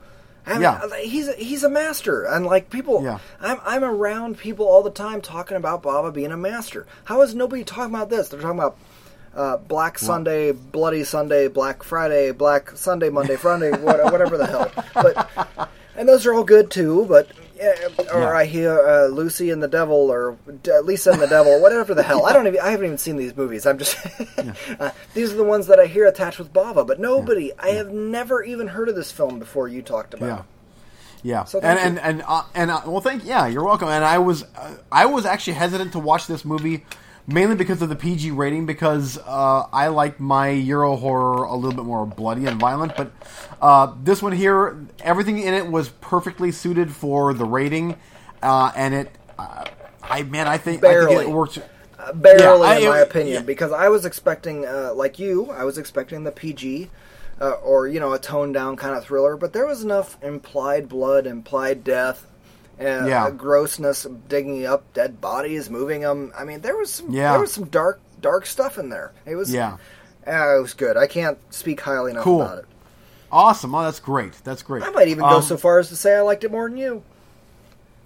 [0.47, 0.81] I mean, Yeah.
[1.03, 3.18] he's a, he's a master, and like people, Yeah.
[3.39, 6.87] I'm I'm around people all the time talking about Bava being a master.
[7.05, 8.31] How is nobody talking about this?
[8.31, 8.79] They're talking about
[9.39, 14.70] uh, Black Sunday, Bloody Sunday, Black Friday, Black Sunday, Monday, Friday, whatever the hell.
[14.95, 17.07] But and those are all good too.
[17.09, 17.30] But
[18.12, 18.32] or Yeah.
[18.32, 20.36] I hear uh, Lucy and the Devil, or
[20.82, 22.26] Lisa and the Devil, whatever the hell.
[22.26, 23.64] I don't even I haven't even seen these movies.
[23.66, 23.97] I'm just
[24.80, 26.86] uh, these are the ones that I hear attached with Bava.
[26.86, 30.26] But nobody, I have never even heard of this film before you talked about.
[30.26, 30.39] yeah.
[30.41, 30.45] it.
[31.20, 33.89] Yeah, So and thank and and uh, and uh, well, thank yeah, you're welcome.
[33.89, 36.84] And I was uh, I was actually hesitant to watch this movie
[37.29, 41.76] mainly because of the PG rating because uh, I like my Euro horror a little
[41.76, 42.97] bit more bloody and violent.
[42.97, 43.12] But
[43.62, 47.97] uh, this one here, everything in it was perfectly suited for the rating,
[48.43, 49.12] uh, and it.
[49.39, 49.64] Uh,
[50.03, 51.59] I man, I think I think it worked.
[52.14, 53.43] Barely, Yeah, I- in my it- opinion, yeah.
[53.43, 56.89] because I was expecting, uh, like you, I was expecting the PG
[57.41, 60.89] uh, or you know a toned down kind of thriller, but there was enough implied
[60.89, 62.26] blood, implied death,
[62.79, 63.24] and Yeah.
[63.24, 66.33] uh, grossness, of digging up dead bodies, moving them.
[66.37, 67.33] I mean, there was some, Yeah.
[67.33, 69.12] there was some dark dark stuff in there.
[69.26, 69.76] It was Yeah.
[70.26, 70.97] uh, it was good.
[70.97, 72.43] I can't speak highly enough Cool.
[72.43, 72.64] about it.
[73.31, 73.74] Awesome.
[73.74, 74.33] Oh, that's great.
[74.45, 74.83] That's great.
[74.83, 76.79] I might even go Um, so far as to say I liked it more than
[76.79, 77.03] you.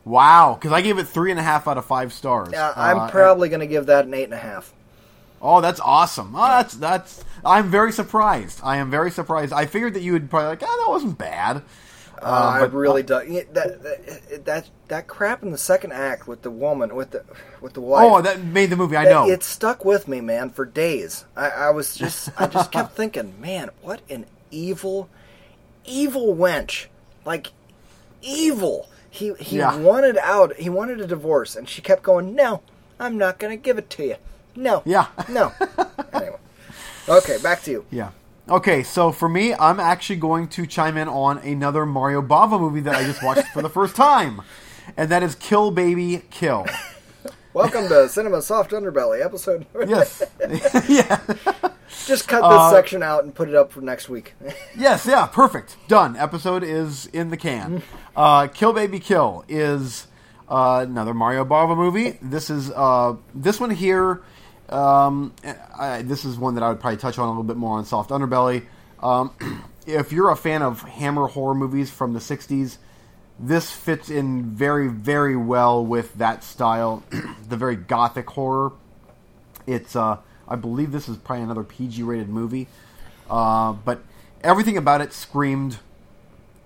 [0.04, 2.48] Wow, because I gave it three and a half out of five stars.
[2.52, 4.72] Yeah, I'm Uh, probably going to give that an eight and a half.
[5.40, 6.34] Oh, that's awesome.
[6.36, 7.24] Oh, that's that's.
[7.44, 8.60] I'm very surprised.
[8.64, 9.52] I am very surprised.
[9.52, 11.62] I figured that you would probably like, oh, that wasn't bad.
[12.24, 13.20] Uh, I but- really do.
[13.26, 17.24] yeah, That, that that that crap in the second act with the woman with the
[17.60, 18.04] with the wife.
[18.10, 18.96] Oh, that made the movie.
[18.96, 19.28] I It- know.
[19.28, 21.24] It stuck with me, man, for days.
[21.36, 25.08] I, I was just, I just kept thinking, man, what an evil,
[25.84, 26.86] evil wench.
[27.24, 27.48] Like,
[28.20, 28.88] evil.
[29.10, 29.76] He he Yeah.
[29.76, 30.56] wanted out.
[30.56, 32.62] He wanted a divorce, and she kept going, "No,
[32.98, 34.16] I'm not going to give it to you.
[34.56, 35.06] No, Yeah.
[35.28, 35.52] no."
[36.12, 36.36] anyway,
[37.08, 37.84] okay, back to you.
[37.90, 38.10] Yeah.
[38.48, 42.80] Okay, so for me, I'm actually going to chime in on another Mario Bava movie
[42.80, 44.42] that I just watched for the first time,
[44.96, 46.66] and that is Kill Baby Kill.
[47.54, 49.66] Welcome to Cinema Soft Underbelly episode.
[49.88, 50.22] Yes.
[50.88, 51.20] yeah.
[52.06, 54.34] Just cut this Uh, section out and put it up for next week.
[54.76, 55.76] Yes, yeah, perfect.
[55.86, 56.16] Done.
[56.16, 57.82] Episode is in the can.
[58.16, 60.08] Uh, Kill Baby Kill is
[60.48, 62.18] uh, another Mario Bava movie.
[62.22, 64.22] This is uh, this one here.
[64.72, 65.34] Um,
[65.78, 67.84] I, this is one that I would probably touch on a little bit more on
[67.84, 68.64] Soft Underbelly.
[69.02, 69.32] Um,
[69.86, 72.78] if you're a fan of Hammer horror movies from the '60s,
[73.38, 77.02] this fits in very, very well with that style,
[77.48, 78.72] the very gothic horror.
[79.66, 80.18] It's, uh,
[80.48, 82.66] I believe this is probably another PG-rated movie,
[83.30, 84.02] uh, but
[84.42, 85.78] everything about it screamed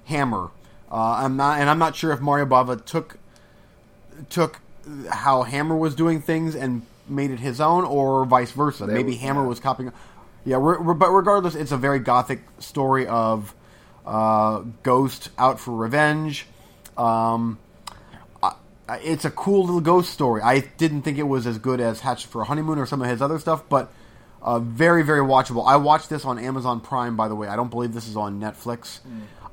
[0.04, 0.50] Hammer.
[0.90, 3.18] Uh, I'm not, and I'm not sure if Mario Bava took
[4.30, 4.60] took
[5.10, 8.86] how Hammer was doing things and made it his own, or vice versa.
[8.86, 9.48] Maybe was- Hammer yeah.
[9.48, 9.92] was copying.
[10.44, 13.54] Yeah, re- re- but regardless, it's a very gothic story of
[14.06, 16.46] uh, ghost out for revenge.
[16.96, 17.58] Um,
[18.42, 20.40] I- it's a cool little ghost story.
[20.42, 23.08] I didn't think it was as good as Hatchet for a Honeymoon or some of
[23.08, 23.92] his other stuff, but
[24.42, 25.66] uh, very, very watchable.
[25.66, 27.48] I watched this on Amazon Prime, by the way.
[27.48, 29.00] I don't believe this is on Netflix,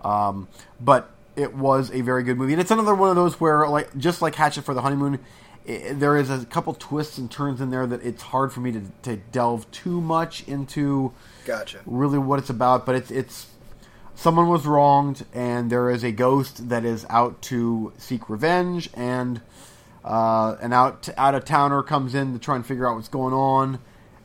[0.06, 0.48] um,
[0.80, 2.54] but it was a very good movie.
[2.54, 5.18] And it's another one of those where, like, just like Hatchet for the Honeymoon,
[5.66, 8.82] there is a couple twists and turns in there that it's hard for me to,
[9.04, 11.14] to delve too much into
[11.46, 11.80] Gotcha.
[11.86, 13.48] really what it's about, but it's it's
[14.16, 19.42] someone was wronged, and there is a ghost that is out to seek revenge, and
[20.04, 23.34] uh, an out out of towner comes in to try and figure out what's going
[23.34, 23.80] on,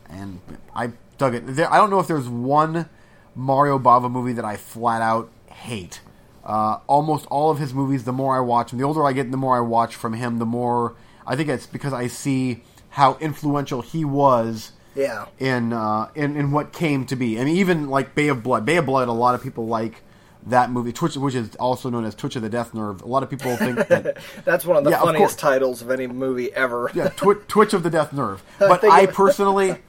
[0.08, 0.40] and
[0.74, 1.46] I dug it.
[1.46, 2.88] There, I don't know if there's one
[3.34, 6.00] Mario Bava movie that I flat out hate.
[6.44, 9.30] Uh, almost all of his movies, the more I watch them, the older I get,
[9.30, 10.96] the more I watch from him, the more
[11.28, 15.26] I think it's because I see how influential he was Yeah.
[15.38, 17.38] in uh, in in what came to be.
[17.40, 18.64] I mean, even like Bay of Blood.
[18.64, 19.08] Bay of Blood.
[19.08, 20.02] A lot of people like
[20.46, 23.02] that movie, Twitch, which is also known as Twitch of the Death Nerve.
[23.02, 24.16] A lot of people think that
[24.46, 25.52] That's one of the Yeah, of funniest course.
[25.52, 26.90] titles of any movie ever.
[26.94, 28.42] yeah, Twi- Twitch of the Death Nerve.
[28.58, 29.80] But think I personally, it,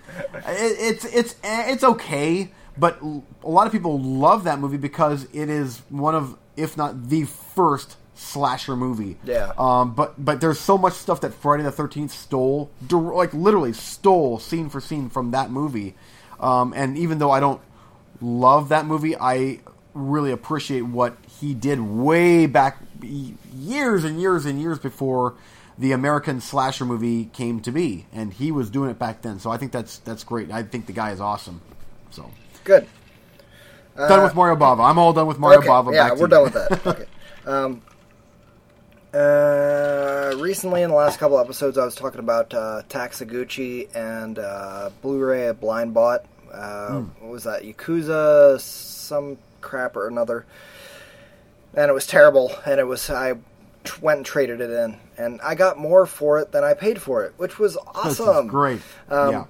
[0.45, 2.51] it's it's it's okay.
[2.77, 7.09] But a lot of people love that movie because it is one of, if not
[7.09, 9.17] the first slasher movie.
[9.23, 9.53] Yeah.
[9.57, 9.93] Um.
[9.93, 14.69] But but there's so much stuff that Friday the Thirteenth stole, like literally stole scene
[14.69, 15.95] for scene from that movie.
[16.39, 16.73] Um.
[16.75, 17.61] And even though I don't
[18.21, 19.59] love that movie, I
[19.93, 25.35] really appreciate what he did way back years and years and years before
[25.77, 29.39] the American slasher movie came to be, and he was doing it back then.
[29.39, 30.51] So I think that's that's great.
[30.51, 31.61] I think the guy is awesome.
[32.11, 32.29] So
[32.65, 32.85] Good.
[33.95, 34.89] done with Mario Bava.
[34.89, 35.69] I'm all done with Mario okay.
[35.69, 35.93] Bava.
[35.93, 36.85] Yeah, we're done with that.
[36.85, 37.05] Okay.
[37.45, 37.81] Um,
[39.13, 44.37] uh, recently, in the last couple episodes, I was talking about uh, Tak Sakaguchi and
[44.39, 46.25] uh, Blu-ray of Blind Bot.
[46.51, 47.01] Uh.
[47.19, 47.63] What was that?
[47.63, 50.45] Yakuza, some crap or another.
[51.73, 52.51] And it was terrible.
[52.65, 53.35] And it was I
[54.01, 57.23] went and traded it in, and I got more for it than I paid for
[57.23, 58.47] it, which was awesome.
[58.47, 58.81] great.
[59.09, 59.45] Um, yeah.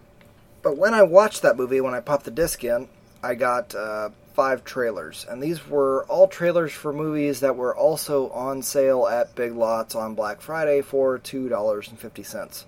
[0.61, 2.89] But when I watched that movie, when I popped the disc in,
[3.23, 8.29] I got uh, five trailers, and these were all trailers for movies that were also
[8.29, 12.65] on sale at Big Lots on Black Friday for two dollars and fifty cents.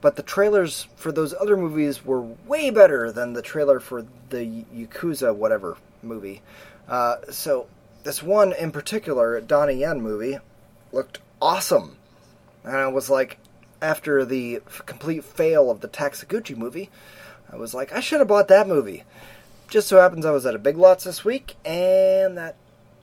[0.00, 4.64] But the trailers for those other movies were way better than the trailer for the
[4.74, 6.42] Yakuza whatever movie.
[6.88, 7.66] Uh, so
[8.04, 10.38] this one in particular, Donnie Yen movie,
[10.92, 11.96] looked awesome.
[12.62, 13.38] And I was like,
[13.82, 16.90] after the complete fail of the Tak Sakaguchi movie,
[17.50, 19.04] I was like, I should have bought that movie.
[19.68, 22.56] Just so happens I was at a Big Lots this week, and that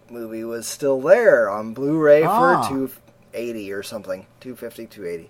[0.09, 2.63] movie was still there on Blu-ray Ah.
[2.63, 2.91] for two
[3.33, 5.29] eighty or something, 250, 280.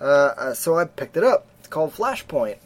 [0.00, 1.46] Uh, uh, so I picked it up.
[1.58, 2.56] It's called Flashpoint.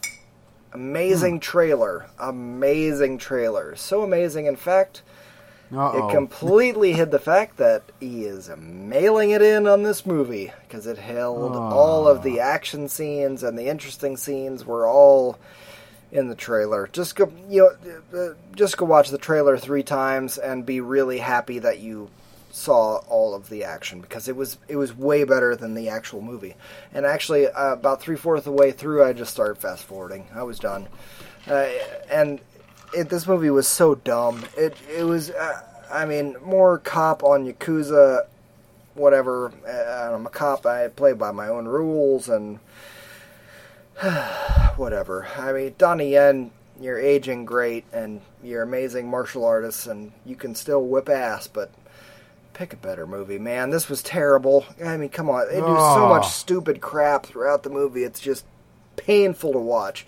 [0.72, 2.06] Amazing trailer.
[2.18, 3.74] Amazing trailer.
[3.76, 5.00] So amazing, in fact,
[5.74, 6.08] Uh-oh.
[6.08, 10.86] it completely hid the fact that he is mailing it in on this movie because
[10.86, 15.38] it held all of the action scenes and the interesting scenes were all
[16.12, 16.88] in the trailer.
[16.92, 17.70] Just go, you
[18.12, 22.10] know, just go watch the trailer three times and be really happy that you
[22.56, 26.22] saw all of the action because it was it was way better than the actual
[26.22, 26.54] movie.
[26.92, 30.26] And actually, uh, about three fourths of the way through, I just started fast forwarding.
[30.34, 30.88] I was done,
[31.46, 31.68] uh,
[32.10, 32.40] and
[32.94, 34.44] it, this movie was so dumb.
[34.56, 38.26] It it was, uh, I mean, more cop on yakuza,
[38.94, 39.52] whatever.
[39.68, 40.64] Uh, I'm a cop.
[40.64, 42.58] I play by my own rules and
[44.76, 45.26] whatever.
[45.36, 50.54] I mean, Donnie Yen, you're aging great and you're amazing martial artists and you can
[50.54, 51.70] still whip ass, but
[52.52, 53.70] pick a better movie, man.
[53.70, 54.64] This was terrible.
[54.84, 55.48] I mean, come on.
[55.48, 56.08] They do so ah.
[56.08, 58.04] much stupid crap throughout the movie.
[58.04, 58.44] It's just
[58.96, 60.06] painful to watch.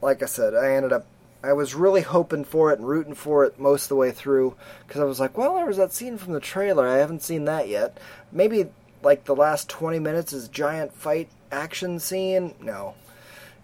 [0.00, 1.06] Like I said, I ended up
[1.44, 4.54] I was really hoping for it and rooting for it most of the way through
[4.86, 6.86] because I was like, well, there was that scene from the trailer.
[6.86, 7.98] I haven't seen that yet.
[8.30, 8.68] Maybe
[9.02, 12.54] like the last 20 minutes is giant fight action scene.
[12.60, 12.94] No.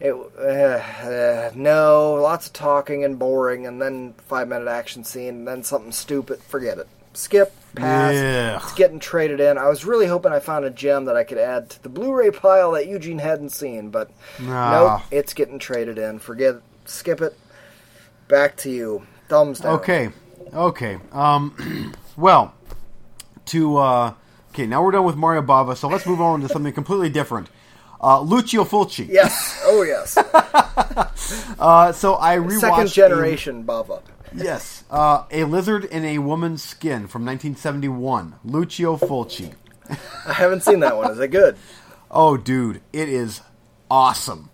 [0.00, 5.28] It uh, uh, no, lots of talking and boring, and then five minute action scene,
[5.28, 6.40] and then something stupid.
[6.40, 6.88] Forget it.
[7.14, 8.14] Skip, pass.
[8.14, 8.62] Ugh.
[8.62, 9.58] It's getting traded in.
[9.58, 12.30] I was really hoping I found a gem that I could add to the Blu-ray
[12.30, 14.98] pile that Eugene hadn't seen, but Nah.
[14.98, 16.20] nope, it's getting traded in.
[16.20, 16.62] Forget it.
[16.84, 17.36] Skip it.
[18.28, 19.04] Back to you.
[19.28, 19.74] Thumbs down.
[19.80, 20.10] Okay,
[20.54, 20.98] okay.
[21.10, 22.54] Um, well,
[23.46, 24.14] to uh,
[24.50, 27.48] okay, now we're done with Mario Bava, so let's move on to something completely different.
[28.00, 29.08] Uh, Lucio Fulci.
[29.08, 29.60] Yes.
[29.64, 30.16] Oh yes.
[31.58, 34.00] Uh, so I rewatched Second a- generation Bava.
[34.34, 38.36] yes, uh, a lizard in a woman's skin from 1971.
[38.44, 39.52] Lucio Fulci.
[40.26, 41.10] I haven't seen that one.
[41.10, 41.56] Is it good?
[42.10, 43.42] Oh, dude, it is
[43.90, 44.48] awesome.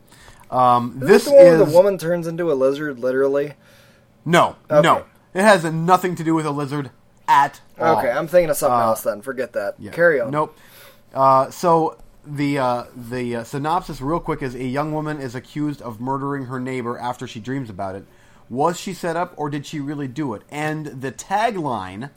[0.51, 3.53] Um, Is this this the one where is the woman turns into a lizard, literally?
[4.25, 4.83] no, Okay.
[4.83, 5.05] no.
[5.35, 6.91] It has nothing to do with a lizard
[7.29, 7.99] at all.
[7.99, 9.23] Okay, I'm thinking of something Uh, else then.
[9.23, 9.75] Forget that.
[9.79, 9.93] Yeah.
[9.93, 10.33] Carry on.
[10.33, 10.59] Nope.
[11.15, 15.83] Uh, so the uh, the uh, synopsis, real quick, is a young woman is accused
[15.83, 18.05] of murdering her neighbor after she dreams about it.
[18.51, 20.43] Was she set up, or did she really do it?
[20.51, 22.11] And the tagline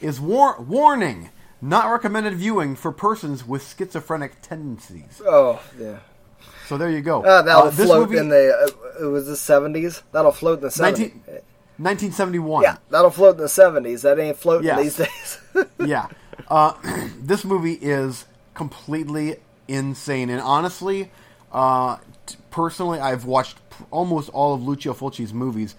[0.00, 1.30] is war- warning:
[1.60, 5.20] not recommended viewing for persons with schizophrenic tendencies.
[5.26, 5.98] Oh, yeah.
[6.66, 7.22] So there you go.
[7.22, 8.70] Uh, that'll Uh, this float movie, in the.
[9.00, 10.02] Uh, it was the 70s.
[10.12, 10.80] That'll float in the 70s.
[10.82, 11.22] 19
[11.78, 12.62] 1971.
[12.62, 14.02] Yeah, that'll float in the 70s.
[14.02, 14.82] That ain't floating Yes.
[14.82, 15.66] these days.
[15.86, 16.08] yeah.
[16.48, 16.72] Uh,
[17.20, 18.24] this movie is
[18.56, 19.36] completely
[19.68, 21.10] insane, and honestly,
[21.52, 25.76] uh, t- personally, I've watched p- almost all of Lucio Fulci's movies.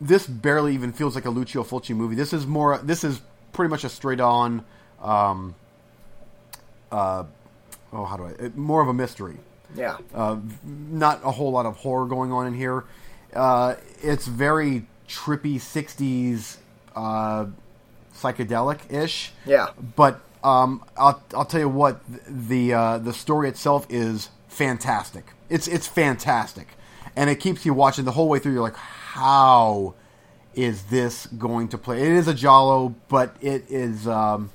[0.00, 2.14] This barely even feels like a Lucio Fulci movie.
[2.14, 2.78] This is more.
[2.78, 3.20] This is
[3.52, 4.64] pretty much a straight-on.
[5.02, 5.56] Um,
[6.92, 7.24] uh,
[7.92, 8.50] oh, how do I?
[8.54, 9.38] More of a mystery
[9.74, 9.98] yeah.
[10.14, 12.84] uh, not a whole lot of horror going on in here.
[13.34, 16.56] Uh, it's very trippy '60s
[16.96, 17.46] uh,
[18.14, 19.32] psychedelic ish.
[19.44, 19.68] Yeah.
[19.96, 25.32] But um, I'll I'll tell you what the uh, the story itself is fantastic.
[25.48, 26.68] It's it's fantastic,
[27.16, 28.52] and it keeps you watching the whole way through.
[28.52, 29.94] You're like, how
[30.54, 32.02] is this going to play?
[32.02, 34.08] It is a Giallo, but it is.
[34.08, 34.50] Um,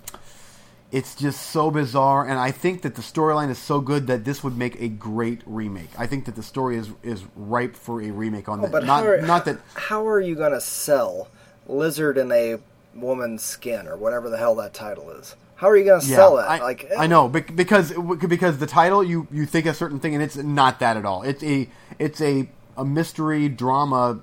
[0.91, 4.43] it's just so bizarre, and I think that the storyline is so good that this
[4.43, 5.89] would make a great remake.
[5.97, 8.67] I think that the story is is ripe for a remake on that.
[8.67, 11.29] Oh, But not are, not that How are you going to sell
[11.67, 12.57] Lizard in a
[12.93, 15.35] woman's skin or whatever the hell that title is?
[15.55, 16.49] How are you going to yeah, sell that?
[16.49, 17.93] I, like I know because
[18.27, 21.23] because the title you you think a certain thing, and it's not that at all.
[21.23, 24.21] It's a it's a a mystery drama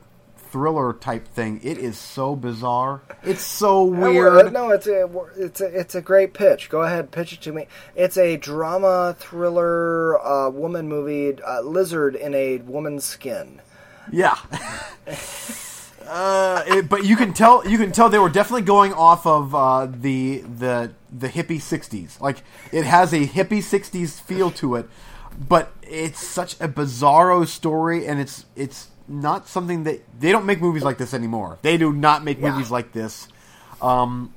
[0.50, 1.60] thriller type thing.
[1.62, 3.02] It is so bizarre.
[3.22, 4.52] It's so weird.
[4.52, 6.68] No, it's a it's a it's a great pitch.
[6.68, 7.66] Go ahead, pitch it to me.
[7.94, 11.40] It's a drama thriller uh, woman movie.
[11.42, 13.60] Uh, lizard in a woman's skin.
[14.10, 14.36] Yeah.
[16.10, 19.54] uh, it, but you can tell you can tell they were definitely going off of
[19.54, 22.20] uh, the the the hippie '60s.
[22.20, 22.42] Like
[22.72, 24.88] it has a hippie '60s feel to it,
[25.48, 30.60] but it's such a bizarro story, and it's it's not something that they don't make
[30.60, 31.58] movies like this anymore.
[31.62, 32.50] They do not make Yeah.
[32.52, 33.28] movies like this.
[33.80, 34.34] Um,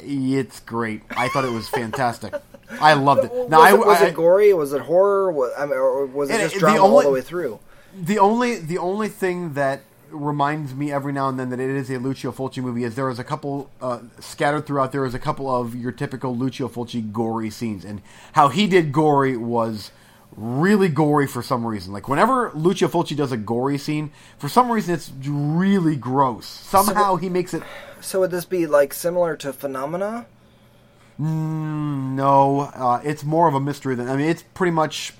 [0.00, 1.02] it's great.
[1.16, 2.34] I thought it was fantastic.
[2.80, 3.32] I loved it.
[3.34, 4.52] was, Now, I, it, was I- it gory?
[4.54, 5.30] Was it horror?
[5.30, 7.58] Was, I mean, or was it just it- the drama all the way through?
[7.94, 9.82] the only the only thing that
[10.12, 13.10] reminds me every now and then that it is a Lucio Fulci movie is there
[13.10, 17.12] is a couple uh, scattered throughout there is a couple of your typical Lucio Fulci
[17.12, 17.84] gory scenes.
[17.84, 18.02] And
[18.32, 19.90] how he did gory was
[20.36, 21.92] really gory for some reason.
[21.92, 26.46] Like whenever Lucio Fulci does a gory scene for some reason it's really gross.
[26.46, 27.62] Somehow he makes it
[28.00, 30.26] So would this be like similar to Phenomena?
[31.18, 32.60] no.
[32.74, 35.14] Uh, it's more of a mystery than I mean it's pretty much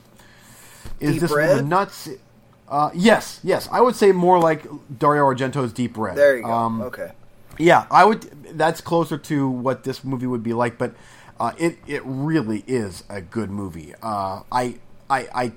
[1.01, 1.66] is Deep this Red?
[1.66, 2.09] nuts
[2.73, 4.64] Uh, yes, yes, I would say more like
[4.99, 6.16] Dario Argento's Deep Red.
[6.16, 6.51] There you go.
[6.51, 7.12] Um, okay.
[7.59, 8.23] Yeah, I would.
[8.57, 10.95] That's closer to what this movie would be like, but
[11.39, 13.95] uh, it it really is a good movie.
[14.03, 14.79] Uh, I
[15.11, 15.53] I I.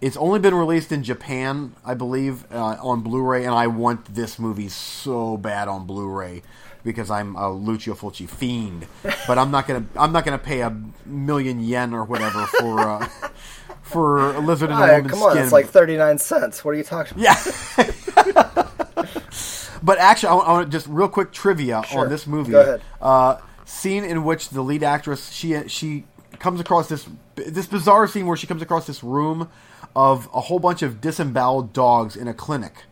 [0.00, 4.38] It's only been released in Japan, I believe, uh, on Blu-ray, and I want this
[4.38, 6.42] movie so bad on Blu-ray
[6.84, 8.86] because I'm a Lucio Fulci fiend.
[9.26, 13.08] But I'm not gonna I'm not gonna pay a million yen or whatever for uh,
[13.92, 15.42] for a lizard in a woman's come on, skin.
[15.44, 16.64] it's like thirty nine cents.
[16.64, 17.46] What are you talking about?
[17.76, 18.68] Yeah.
[19.82, 22.00] but actually, I want, I want just real quick trivia Sure.
[22.00, 22.52] on this movie.
[22.52, 22.82] Go ahead.
[23.00, 26.04] Uh, scene in which the lead actress she she
[26.38, 29.48] comes across this this bizarre scene where she comes across this room
[29.94, 32.84] of a whole bunch of disemboweled dogs in a clinic,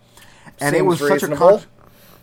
[0.61, 1.63] and it Seems was such a con-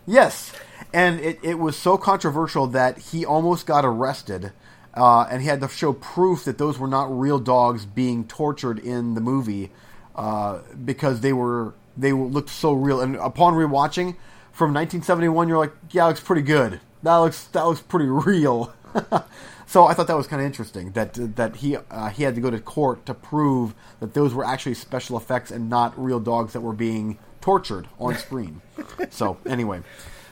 [0.05, 0.51] yes,
[0.93, 4.51] and it, it was so controversial that he almost got arrested.
[4.97, 8.79] Uh, and he had to show proof that those were not real dogs being tortured
[8.79, 9.71] in the movie
[10.15, 12.99] uh, because they were they looked so real.
[12.99, 14.15] And upon rewatching
[14.51, 16.79] from 1971, you're like, yeah, that looks pretty good.
[17.03, 18.73] That looks that looks pretty real.
[19.67, 22.41] so I thought that was kind of interesting that that he uh, he had to
[22.41, 26.53] go to court to prove that those were actually special effects and not real dogs
[26.53, 28.61] that were being tortured on screen.
[29.11, 29.81] so anyway,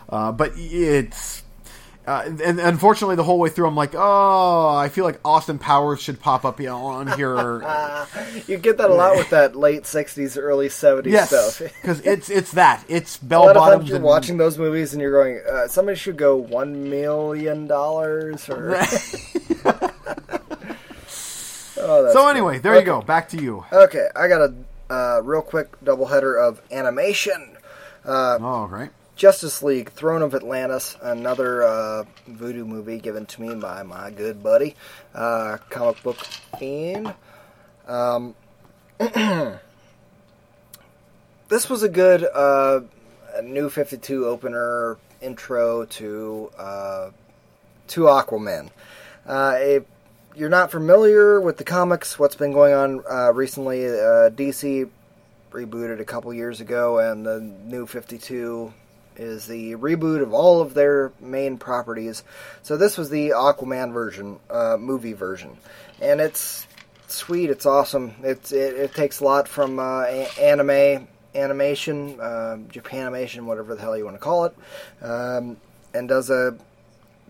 [0.09, 1.43] uh, but it's.
[2.07, 5.99] Uh, and unfortunately, the whole way through, I'm like, oh, I feel like Austin Powers
[6.01, 7.63] should pop up on here.
[8.47, 11.59] You get that a lot with that late '60s, early '70s yes, stuff.
[11.81, 15.41] because it's it's that it's bell bottoms you're and watching those movies and you're going,
[15.49, 18.75] uh, somebody should go one million dollars or.
[21.77, 23.01] oh, so anyway, there you go.
[23.01, 23.65] Back to you.
[23.71, 24.53] Okay, I got a
[24.93, 27.57] uh, real quick doubleheader of animation.
[28.05, 28.91] oh, right.
[29.15, 34.43] Justice League: Throne of Atlantis, another uh, Vudu movie given to me by my good
[34.43, 34.75] buddy,
[35.13, 36.17] uh, comic book
[36.59, 37.13] fiend.
[37.87, 38.35] Um,
[38.99, 39.59] this
[41.69, 42.81] was a good uh,
[43.41, 47.11] new Fifty Two opener intro to uh,
[47.87, 48.69] to Aquaman.
[49.25, 49.83] Uh, if
[50.35, 53.77] you're not familiar with the comics, what's been going on uh, recently?
[53.77, 54.89] DC
[55.51, 58.73] rebooted a couple years ago, and the new 52
[59.17, 62.23] is the reboot of all of their main properties.
[62.63, 65.57] So this was the Aquaman version, uh, movie version,
[66.01, 66.67] and it's
[67.07, 67.49] sweet.
[67.49, 68.13] It's awesome.
[68.23, 73.97] It's it, it takes a lot from uh, anime, animation, uh, Japanimation, whatever the hell
[73.97, 74.55] you want to call it,
[75.01, 75.57] um,
[75.93, 76.57] and does a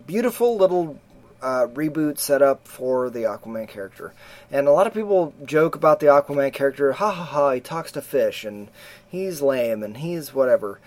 [0.06, 0.98] beautiful little
[1.42, 4.12] uh, reboot set up for the Aquaman character.
[4.50, 6.92] And a lot of people joke about the Aquaman character.
[6.92, 7.52] Ha ha ha!
[7.52, 8.68] He talks to fish, and
[9.08, 10.80] he's lame, and he's whatever.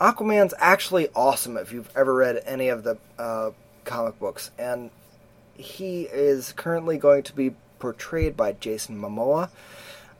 [0.00, 3.50] Aquaman's actually awesome if you've ever read any of the uh,
[3.84, 4.90] comic books, and
[5.56, 9.50] he is currently going to be portrayed by Jason Momoa.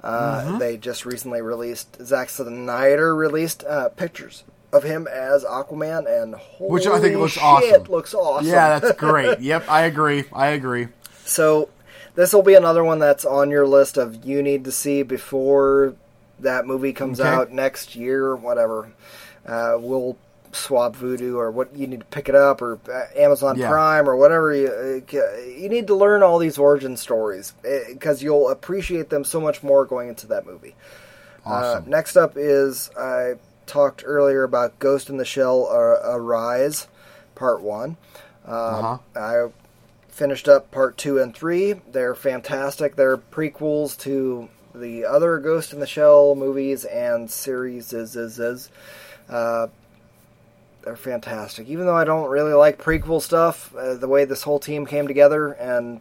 [0.02, 6.36] Uh, They just recently released Zack Snyder released uh, pictures of him as Aquaman, and
[6.60, 7.84] Which I think looks shit, awesome.
[7.84, 8.46] Looks awesome.
[8.46, 9.40] Yeah, that's great.
[9.40, 10.24] yep, I agree.
[10.32, 10.88] I agree.
[11.24, 11.68] So
[12.14, 15.94] this will be another one that's on your list of you need to see before
[16.40, 17.28] that movie comes Okay.
[17.28, 18.90] out next year, whatever.
[19.46, 20.16] Uh, we'll
[20.52, 23.68] swap Vudu or what you need to pick it up or uh, Amazon Yeah.
[23.68, 24.54] Prime or whatever.
[24.54, 24.68] You
[25.12, 29.62] uh, you need to learn all these origin stories because you'll appreciate them so much
[29.62, 30.74] more going into that movie.
[31.44, 31.84] Awesome.
[31.84, 33.34] Uh, next up is I
[33.66, 36.86] talked earlier about Ghost in the Shell uh, Arise,
[37.34, 37.96] Part One.
[38.46, 38.98] Um, Uh-huh.
[39.16, 39.48] I
[40.08, 41.72] finished up Part Two and Three.
[41.90, 42.94] They're fantastic.
[42.96, 47.92] They're prequels to the other Ghost in the Shell movies and series.
[47.92, 48.70] Is is is.
[49.28, 49.68] Uh,
[50.82, 51.68] they're fantastic.
[51.68, 55.08] Even though I don't really like prequel stuff, uh, the way this whole team came
[55.08, 56.00] together and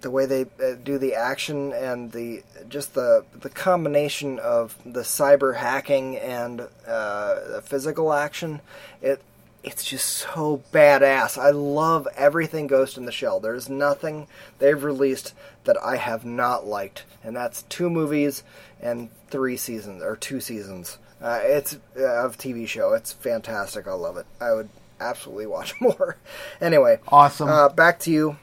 [0.00, 5.00] the way they uh, do the action and the just the the combination of the
[5.00, 8.60] cyber hacking and uh, physical action,
[9.00, 9.22] it
[9.62, 11.36] it's just so badass.
[11.36, 13.40] I love everything Ghost in the Shell.
[13.40, 14.26] There's nothing
[14.58, 18.42] they've released that I have not liked, and that's two movies
[18.80, 20.98] and three seasons or two seasons.
[21.22, 22.92] Uh, it's uh, of TV show.
[22.94, 23.86] It's fantastic.
[23.86, 24.26] I love it.
[24.40, 24.68] I would
[25.00, 26.16] absolutely watch more.
[26.60, 27.48] anyway, Awesome.
[27.48, 28.36] Uh, back to you.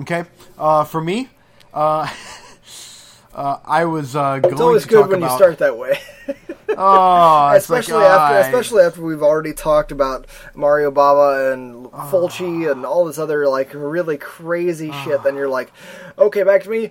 [0.00, 0.24] Okay.
[0.58, 1.28] Uh, for me,
[1.74, 2.08] uh,
[3.34, 5.98] uh, I was uh, going It's always good when you start that way,
[6.76, 11.86] Oh, it's like, especially after I- especially after we've already talked about Mario Bava and
[11.86, 15.22] Fulci and all this other like really crazy shit.
[15.24, 15.72] Then you're like,
[16.16, 16.90] okay, back to me.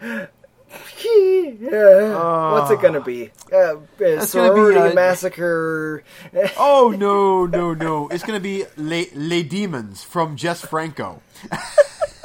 [1.60, 2.52] Yeah.
[2.52, 3.32] What's it gonna be?
[3.52, 6.04] Uh, uh, gonna be, sorority uh, massacre.
[6.58, 8.08] Oh no, no, no!
[8.10, 11.22] It's gonna be Les, Les Demons from Jess Franco.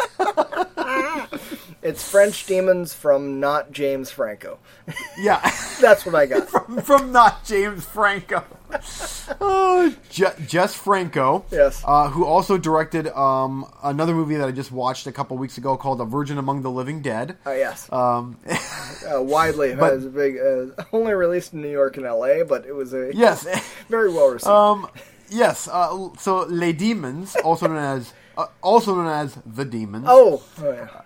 [1.85, 4.59] It's French demons from not James Franco.
[5.19, 5.39] Yeah.
[5.83, 6.49] That's what I got.
[6.49, 8.43] from, from not James Franco.
[9.41, 11.45] oh, Je- Jess Franco.
[11.51, 11.83] Yes.
[11.87, 15.77] Uh, who also directed um, another movie that I just watched a couple weeks ago
[15.77, 17.37] called A Virgin Among the Living Dead.
[17.47, 17.93] Uh, yes.
[17.93, 18.39] Um,
[19.05, 22.95] Uh, widely but- big, uh, only released in New York and L.A., but it was
[22.95, 23.45] a yes.
[23.91, 24.49] very well received.
[24.51, 24.89] Um,
[25.29, 25.69] yes.
[25.69, 30.07] Uh, so Les Demons, also known as uh, also known as the Demons.
[30.09, 31.03] oh, oh, yeah.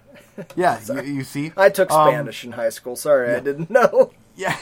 [0.56, 0.78] Yeah.
[0.88, 2.96] You, you see, I took Um, Spanish in high school.
[2.96, 4.12] Sorry, I didn't know.
[4.36, 4.56] Yeah.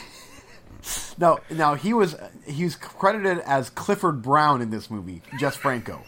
[1.18, 2.14] No, now he was
[2.46, 6.00] he's credited as Clifford Brown in this movie, Jess Franco.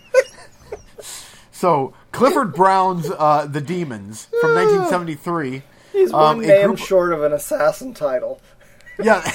[1.51, 5.63] so Clifford Brown's uh, The Demons from 1973.
[5.93, 8.41] He's um, one name group- short of an assassin title.
[9.03, 9.29] Yeah.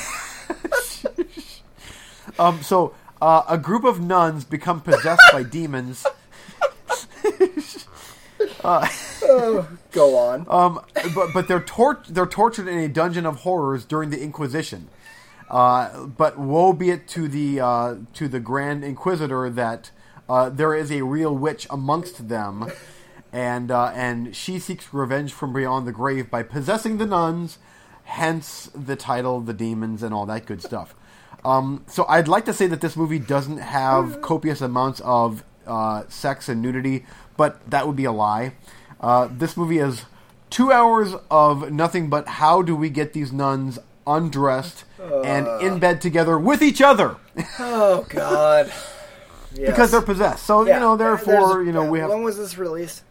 [2.39, 2.61] um.
[2.61, 6.05] So uh, a group of nuns become possessed by demons.
[9.91, 10.45] Go on.
[10.49, 10.79] Um,
[11.13, 14.89] but but they're tor- they're tortured in a dungeon of horrors during the Inquisition.
[15.49, 19.91] Uh, but woe be it to the uh, to the Grand Inquisitor that
[20.29, 22.71] uh, there is a real witch amongst them,
[23.31, 27.57] and uh, and she seeks revenge from beyond the grave by possessing the nuns,
[28.03, 30.95] hence the title, the demons, and all that good stuff.
[31.45, 36.03] Um, so I'd like to say that this movie doesn't have copious amounts of uh,
[36.07, 37.05] sex and nudity,
[37.37, 38.53] but that would be a lie.
[38.99, 40.05] Uh, this movie is
[40.49, 44.83] two hours of nothing but how do we get these nuns undressed
[45.23, 47.15] and in bed together with each other
[47.59, 48.71] Oh God.
[49.55, 49.69] Yes.
[49.69, 50.45] because they're possessed.
[50.45, 50.75] So Yeah.
[50.75, 53.03] you know, therefore, There's- you know, yeah, we have When was this released?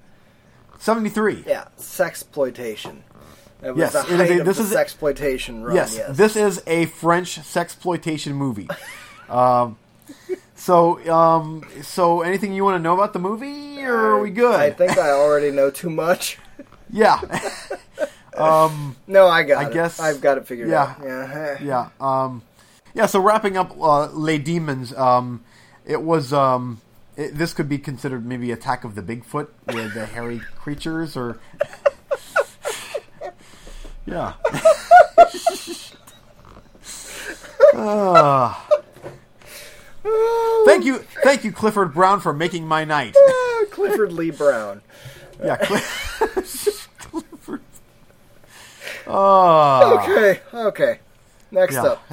[0.79, 1.45] seventy three.
[1.47, 2.99] Yeah, sexploitation.
[3.63, 5.77] It was Yes, it is a- this is sexploitation run.
[5.77, 8.69] Yes, Yes, this is a French sexploitation movie.
[9.29, 9.77] um,
[10.63, 14.55] so, um, so anything you want to know about the movie, or are we good?
[14.55, 16.39] I think I already know too much.
[16.91, 17.21] yeah,
[18.39, 19.73] No, I got I it.
[19.73, 20.83] guess- I've got it figured yeah.
[20.83, 20.97] out.
[21.03, 21.59] Yeah.
[21.61, 22.43] yeah, um,
[22.95, 23.07] yeah.
[23.07, 24.95] So wrapping up, uh, Les Demons.
[24.95, 25.43] Um,
[25.85, 26.33] it was.
[26.33, 26.81] Um,
[27.17, 31.41] it, this could be considered maybe Attack of the Bigfoot with the hairy creatures, or
[34.07, 34.35] yeah.
[37.75, 38.69] Ah.
[40.67, 43.15] thank you, thank you, Clifford Brown, for making my night.
[43.71, 44.83] Clifford Lee Brown.
[45.43, 45.81] Yeah, Cli-
[46.99, 47.61] Clifford.
[49.09, 50.05] Ah.
[50.05, 50.99] Okay, okay.
[51.51, 51.83] Next Yeah.
[51.85, 52.09] up.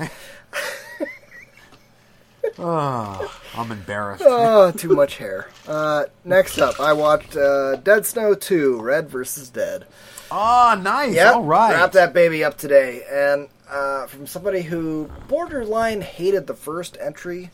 [2.58, 4.24] Ah, I'm embarrassed.
[4.26, 5.48] Oh, too much hair.
[5.68, 9.86] Uh, next up, I watched uh, Dead Snow 2, Red versus Dead.
[10.32, 11.14] Ah, nice.
[11.14, 11.74] Yep, All right.
[11.74, 13.04] wrapped that baby up today.
[13.12, 17.52] And uh, from somebody who borderline hated the first entry,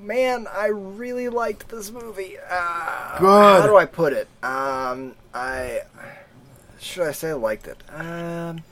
[0.00, 2.36] man, I really liked this movie.
[2.38, 3.26] Uh, Good.
[3.62, 4.28] How do I put it?
[4.42, 5.80] Um, I
[6.78, 7.76] should I say I liked it?
[7.92, 8.62] Um,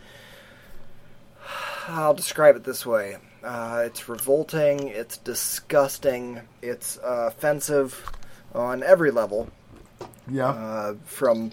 [1.89, 3.17] I'll describe it this way.
[3.43, 4.89] Uh, it's revolting.
[4.89, 6.41] It's disgusting.
[6.63, 8.11] It's uh, offensive
[8.55, 9.49] on every level
[10.31, 10.49] Yeah.
[10.49, 11.53] uh, from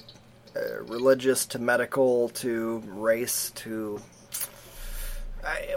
[0.56, 4.02] uh, religious to medical to race to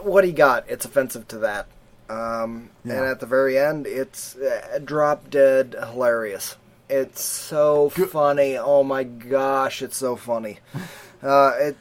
[0.03, 0.65] what he got.
[0.69, 1.67] It's offensive to that.
[2.09, 6.57] Um, And at the very end, it's uh, drop dead hilarious.
[6.89, 8.09] It's so Good.
[8.11, 8.57] funny.
[8.57, 10.59] Oh my gosh, it's so funny.
[11.21, 11.77] Uh, it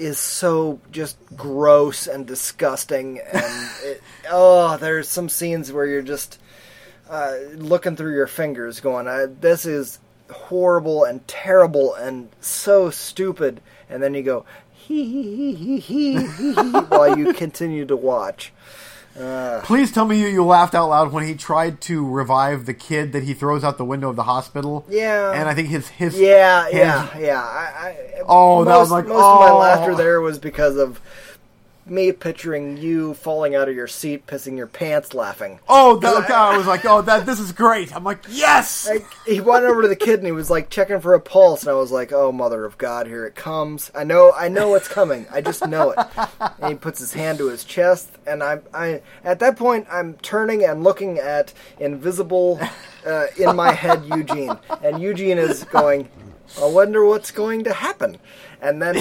[0.00, 6.40] is so just gross and disgusting, and it, oh, there's some scenes where you're just
[7.08, 13.60] uh, looking through your fingers, going, uh, "This is horrible and terrible and so stupid,"
[13.88, 17.96] and then you go, "Hee hee hee hee hee hee," hee," while you continue to
[17.96, 18.52] watch.
[19.18, 22.74] Uh, Please tell me you, you laughed out loud when he tried to revive the
[22.74, 24.86] kid that he throws out the window of the hospital.
[24.88, 25.32] Yeah.
[25.32, 27.42] And I think his his yeah, his- yeah, yeah.
[27.42, 27.96] I, I,
[28.28, 29.58] Oh, that was like, most of my oh.
[29.58, 31.00] laughter there was because of
[31.90, 35.60] me picturing you falling out of your seat, pissing your pants, laughing.
[35.68, 37.94] Oh, that, I was like, oh, that this is great.
[37.94, 38.88] I'm like, yes.
[38.88, 41.62] Like, he went over to the kid and he was like checking for a pulse,
[41.62, 43.90] and I was like, "Oh, mother of God, here it comes!
[43.94, 45.26] I know, I know what's coming.
[45.30, 45.98] I just know it."
[46.60, 50.14] And he puts his hand to his chest, and I, I, at that point, I'm
[50.14, 52.60] turning and looking at invisible,
[53.06, 56.08] uh, in my head, Eugene, and Eugene is going,
[56.60, 58.18] "I wonder what's going to happen,"
[58.60, 58.96] and then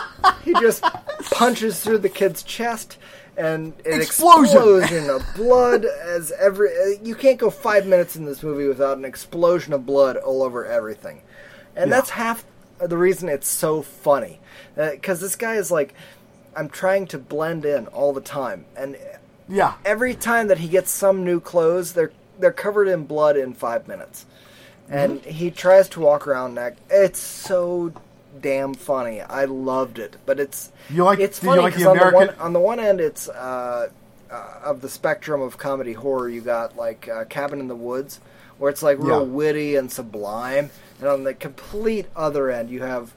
[0.44, 0.82] he just
[1.32, 2.98] punches through the kid's chest
[3.36, 4.56] and an Explosion.
[4.56, 8.98] explosion of blood as every uh, you can't go five minutes in this movie without
[8.98, 11.22] an explosion of blood all over everything
[11.74, 11.96] and Yeah.
[11.96, 12.44] that's half
[12.78, 14.38] the reason it's so funny
[14.76, 15.94] because this guy is like
[16.54, 18.98] i'm trying to blend in all the time and
[19.48, 19.74] yeah.
[19.84, 23.88] every time that he gets some new clothes they're they're covered in blood in five
[23.88, 24.26] minutes
[24.90, 26.76] and he tries to walk around neck.
[26.90, 27.92] It's so
[28.40, 29.20] damn funny.
[29.20, 32.30] I loved it, but it's You like- it's funny like the 'cause on the one
[32.38, 33.88] on the one end it's uh,
[34.30, 36.28] uh, of the spectrum of comedy horror.
[36.28, 38.20] You got like uh, Cabin in the Woods,
[38.58, 39.26] where it's like real Yeah.
[39.32, 40.70] witty and sublime,
[41.00, 43.12] and on the complete other end you have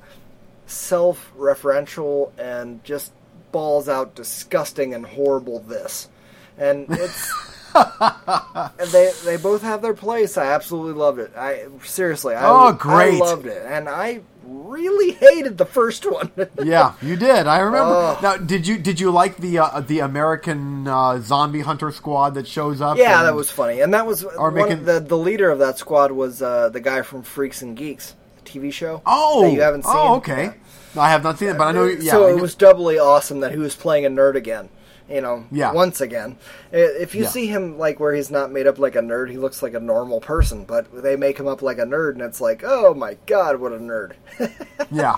[0.68, 3.12] self-referential and just
[3.52, 6.10] balls out disgusting and horrible this
[6.58, 7.34] and it's
[7.76, 12.68] and they they both have their place i absolutely loved it i seriously i, Oh,
[12.70, 13.20] I great.
[13.20, 16.32] loved it and i really hated the first one
[16.64, 17.48] Yeah, you did.
[17.48, 17.94] I remember.
[17.94, 18.20] Oh.
[18.22, 22.48] Now, did you did you like the uh, the American uh, zombie hunter squad that
[22.48, 22.98] shows up?
[22.98, 25.60] yeah and- that was funny and that was Or one, making- the the leader of
[25.60, 29.52] that squad was uh, the guy from freaks and geeks the tv show Oh, that
[29.54, 30.54] you haven't seen Oh, okay.
[30.96, 31.86] No, I have not seen it, but I know.
[31.86, 34.70] Yeah, so it was doubly awesome that he was playing a nerd again.
[35.08, 35.72] You know, Yeah.
[35.72, 36.38] once again.
[36.72, 37.30] If you Yeah.
[37.30, 39.80] see him like where he's not made up like a nerd, he looks like a
[39.80, 40.64] normal person.
[40.64, 43.72] But they make him up like a nerd, and it's like, oh my god, what
[43.72, 44.14] a nerd!
[44.92, 45.18] yeah.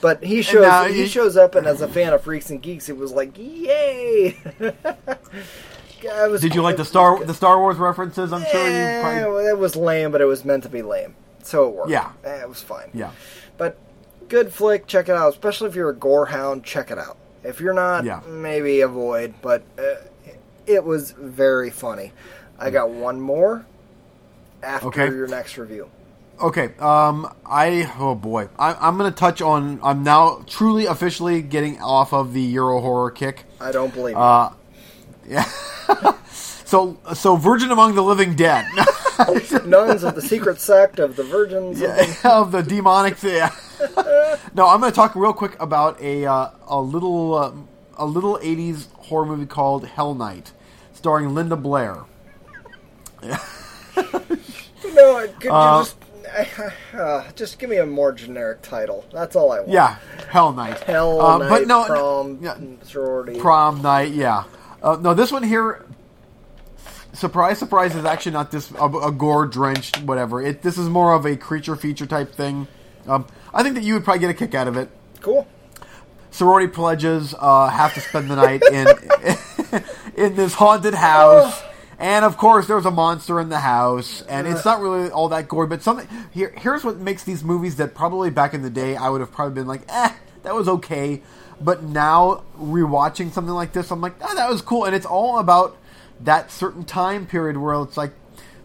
[0.00, 2.88] but he shows he he- shows up, and as a fan of Freaks and Geeks,
[2.88, 4.36] it was like, yay!
[6.30, 8.32] Was, Did you like the Star the Star Wars references?
[8.32, 9.46] I'm sure you probably.
[9.46, 11.90] it was lame, but it was meant to be lame, so it worked.
[11.90, 12.10] Yeah.
[12.24, 12.90] Eh, it was fine.
[12.94, 13.10] Yeah.
[13.56, 13.76] But
[14.28, 15.30] good flick, check it out.
[15.32, 17.16] Especially if you're a gore hound, check it out.
[17.44, 18.20] If you're not, Yeah.
[18.28, 19.34] maybe avoid.
[19.42, 19.94] But uh,
[20.66, 22.12] it was very funny.
[22.58, 23.64] I got one more
[24.62, 25.06] after Okay.
[25.06, 25.88] your next review.
[26.40, 26.72] Okay.
[26.78, 27.32] Um.
[27.46, 27.90] I.
[27.98, 28.48] Oh boy.
[28.58, 29.80] I, I'm going to touch on.
[29.82, 33.44] I'm now truly officially getting off of the Euro horror kick.
[33.60, 34.16] I don't believe.
[34.16, 34.50] Uh.
[35.26, 35.44] Yeah.
[36.32, 38.66] so so Virgin Among the Living Dead.
[39.66, 41.80] Nuns of the secret sect of the virgins.
[41.82, 43.48] of the- of the demonic thing.
[44.54, 47.52] no, I'm going to talk real quick about a uh, a little uh,
[47.96, 50.52] a little '80s horror movie called Hell Night,
[50.92, 51.98] starring Linda Blair.
[54.94, 55.96] No, could you Uh, just
[56.94, 59.04] uh, just give me a more generic title?
[59.12, 59.70] That's all I want.
[59.70, 59.96] Yeah,
[60.30, 60.78] Hell Night.
[60.80, 63.38] Hell Uh, night, but no, prom, yeah, sorority.
[63.40, 64.12] prom night.
[64.12, 64.44] Yeah.
[64.82, 65.84] Uh, no, this one here.
[67.12, 67.96] Surprise, surprise!
[67.96, 70.40] Is actually not this a, a gore drenched whatever.
[70.40, 72.68] It this is more of a creature feature type thing.
[73.08, 74.90] Um, I think that you would probably get a kick out of it.
[75.20, 75.46] cool.
[76.30, 78.86] sorority pledges uh, have to spend the night in
[80.16, 81.62] in this haunted house.
[82.00, 85.48] And of course, there's a monster in the house, and it's not really all that
[85.48, 85.66] gory.
[85.66, 89.08] But something here, here's what makes these movies that probably back in the day I
[89.08, 90.12] would have probably been like, eh,
[90.44, 91.22] that was okay.
[91.60, 94.84] But now rewatching something like this, I'm like, oh, that was cool.
[94.84, 95.76] And it's all about
[96.20, 98.12] that certain time period where it's like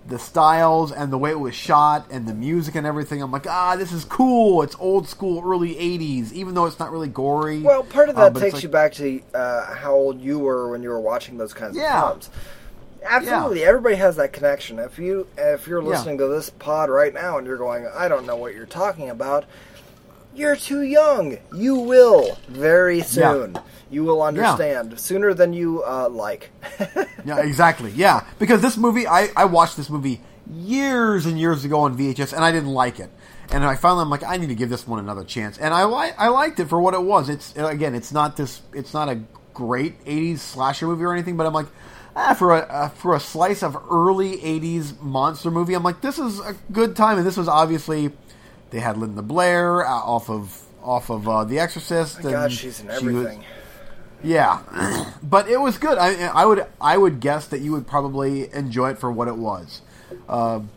[0.08, 3.22] the styles and the way it was shot and the music and everything.
[3.22, 4.62] I'm like, ah, this is cool.
[4.62, 7.62] It's old school, early '80s, even though it's not really gory.
[7.62, 10.40] Well, part of Uh, that it's takes like- you back to uh, how old you
[10.40, 12.02] were when you were watching those kinds Yeah.
[12.04, 12.30] of films.
[13.06, 14.80] Absolutely, everybody has that connection.
[14.80, 15.90] If you if you're Yeah.
[15.90, 19.10] listening to this pod right now and you're going, I don't know what you're talking
[19.10, 19.44] about,
[20.36, 21.38] you're too young.
[21.56, 23.58] You will very soon.
[23.90, 26.50] You will understand sooner than you uh, like.
[27.26, 27.90] Yeah, exactly.
[27.92, 30.20] Yeah, because this movie, I, I watched this movie
[30.52, 33.10] years and years ago on VHS, and I didn't like it.
[33.50, 35.58] And I finally, I'm like, I need to give this one another chance.
[35.58, 37.30] And I li- I liked it for what it was.
[37.30, 39.22] It's again, it's not this, it's not a
[39.54, 41.68] great '80s slasher movie or anything, but I'm like,
[42.16, 46.20] ah, for a uh, for a slice of early '80s monster movie, I'm like, this
[46.20, 47.18] is a good time.
[47.18, 48.12] And this was obviously,
[48.74, 52.24] they had Linda Blair uh, off of off of uh, The Exorcist.
[52.24, 53.44] My God, and she's in she was- everything.
[54.24, 55.98] yeah, but it was good.
[55.98, 59.36] I, I would I would guess that you would probably enjoy it for what it
[59.36, 59.82] was.
[60.28, 60.70] Um,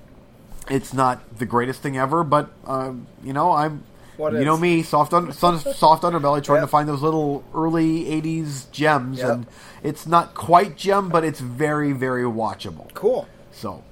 [0.68, 3.82] it's not the greatest thing ever, but um, you know I'm.
[4.16, 4.44] What you is?
[4.47, 6.64] know me, soft un- soft underbelly, trying Yep.
[6.64, 9.28] to find those little early '80s gems, Yep.
[9.31, 9.47] and
[9.82, 12.93] it's not quite gem, but it's very, very watchable.
[12.94, 13.28] Cool.
[13.52, 13.85] So,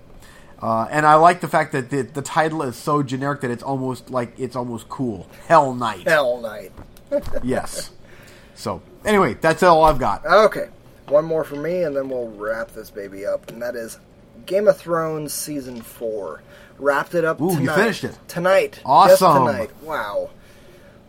[0.64, 3.62] uh, and I like the fact that the, the title is so generic that it's
[3.62, 5.28] almost like it's almost cool.
[5.46, 6.08] Hell Night.
[6.08, 6.72] Hell night.
[7.44, 7.90] Yes.
[8.54, 10.24] So anyway, that's all I've got.
[10.24, 10.68] Okay,
[11.08, 13.98] one more for me, and then we'll wrap this baby up, and that is
[14.46, 16.42] Game of Thrones season four.
[16.78, 18.18] Wrapped it up Ooh, you finished it.
[18.26, 18.72] tonight.
[18.74, 19.46] Just Awesome.
[19.46, 19.70] tonight.
[19.82, 20.30] Wow,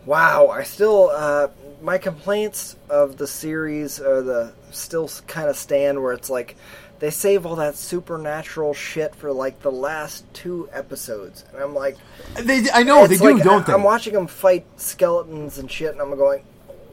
[0.06, 0.48] wow.
[0.50, 1.48] I still uh,
[1.82, 6.56] my complaints of the series are the still kind of stand where it's like
[7.00, 11.98] they save all that supernatural shit for like the last two episodes, and I'm like,
[12.36, 13.74] They, I know they do, like, don't I, they?
[13.74, 16.44] I'm watching them fight skeletons and shit, and I'm going,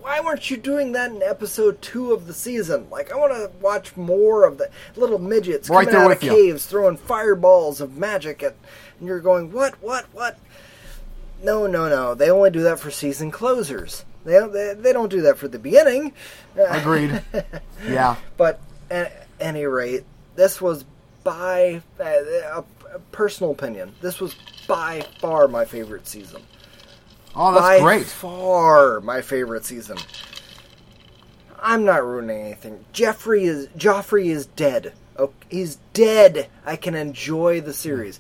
[0.03, 2.91] why weren't you doing that in episode two of the season?
[2.91, 6.31] Like, I want to watch more of the little midgets Right coming out of you.
[6.31, 8.57] caves throwing fireballs of magic at,
[8.99, 10.39] and you're going, what, what, what?
[11.41, 12.15] No, no, no.
[12.15, 14.05] They only do that for season closers.
[14.24, 16.12] They they, they don't do that for the beginning.
[16.57, 17.23] Agreed.
[17.87, 18.16] yeah.
[18.37, 18.61] But
[18.91, 20.05] at any rate,
[20.36, 20.85] this was
[21.24, 22.62] by uh,
[23.10, 24.35] personal opinion, this was
[24.66, 26.43] by far my favorite season.
[27.35, 28.06] Oh, that's by great.
[28.06, 29.98] far my favorite season.
[31.60, 32.85] I'm not ruining anything.
[32.93, 34.93] Jeffrey is Joffrey is dead.
[35.16, 36.48] Oh, he's dead.
[36.66, 38.19] I can enjoy the series.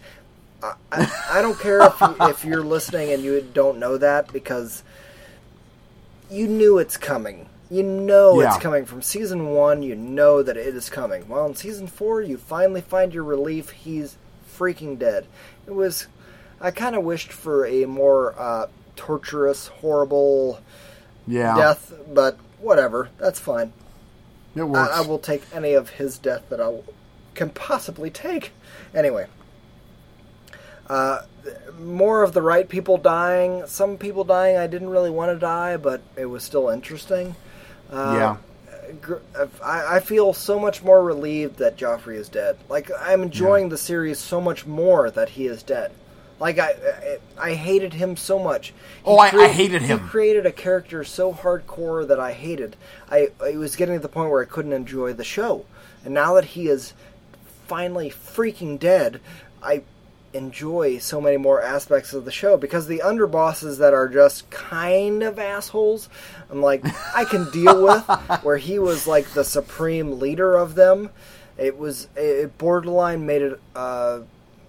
[0.62, 4.32] I, I, I don't care if you, if you're listening and you don't know that
[4.32, 4.84] because
[6.30, 7.48] you knew it's coming.
[7.72, 8.48] You know Yeah.
[8.48, 9.82] it's coming from season one.
[9.82, 11.26] You know that it is coming.
[11.26, 13.70] Well, in season four, you finally find your relief.
[13.70, 14.16] He's
[14.58, 15.24] freaking dead.
[15.66, 16.06] It was.
[16.60, 20.60] I kind of wished for a more uh, torturous, horrible
[21.26, 23.08] Yeah, death, but whatever.
[23.18, 23.72] That's fine.
[24.54, 24.90] it works.
[24.92, 26.74] I, I will take any of his death that I
[27.34, 28.52] can possibly take.
[28.94, 29.26] Anyway,
[30.88, 31.22] uh,
[31.80, 33.66] more of the right people dying.
[33.66, 37.34] Some people dying I didn't really want to die, but it was still interesting.
[37.92, 38.36] Uh, yeah,
[39.62, 42.56] I, I feel so much more relieved that Joffrey is dead.
[42.68, 45.92] Like I'm enjoying the series so much more that he is dead.
[46.40, 46.70] Like I,
[47.38, 48.68] I, I hated him so much.
[48.68, 48.74] He
[49.04, 50.00] Oh, I- I hated him.
[50.00, 52.76] He created a character so hardcore that I hated.
[53.10, 55.64] I, it was getting to the point where I couldn't enjoy the show.
[56.04, 56.94] And now that he is
[57.68, 59.20] finally freaking dead,
[59.62, 59.82] I
[60.34, 65.22] enjoy so many more aspects of the show because the underbosses that are just kind
[65.22, 66.08] of assholes,
[66.50, 66.82] I'm like
[67.14, 68.02] I can deal with.
[68.42, 71.10] Where he was like the supreme leader of them,
[71.58, 74.20] it was it borderline made it uh,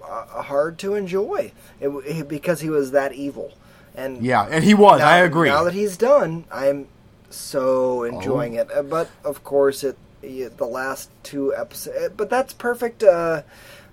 [0.03, 3.53] uh, hard to enjoy it, it, because he was that evil.
[3.95, 4.99] And yeah, and he was.
[4.99, 5.49] now- I agree.
[5.49, 6.87] Now that he's done, I'm
[7.29, 8.69] so enjoying it.
[8.75, 12.13] Uh, But of course, it the last two episodes.
[12.15, 13.43] But that's perfect uh,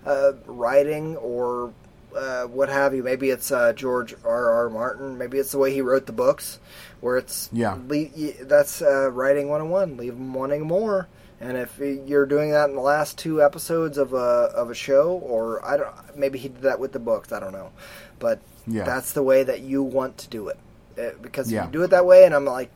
[0.06, 1.72] uh, writing or
[2.16, 3.02] uh, what have you.
[3.02, 4.51] Maybe it's uh, George R.
[4.51, 4.70] R.
[4.70, 5.16] Martin.
[5.18, 6.59] Maybe it's the way he wrote the books,
[7.01, 7.77] where it's Yeah.
[7.86, 8.09] le-
[8.44, 9.97] that's uh, writing one on one.
[9.97, 11.09] Leave them wanting more.
[11.40, 15.12] And if you're doing that in the last two episodes of a of a show,
[15.12, 17.32] or I don't, maybe he did that with the books.
[17.32, 17.70] I don't know,
[18.18, 18.85] but Yeah.
[18.85, 20.59] that's the way that you want to do it.
[20.98, 21.64] Uh, because if Yeah.
[21.66, 22.70] you do it that way, and I'm like,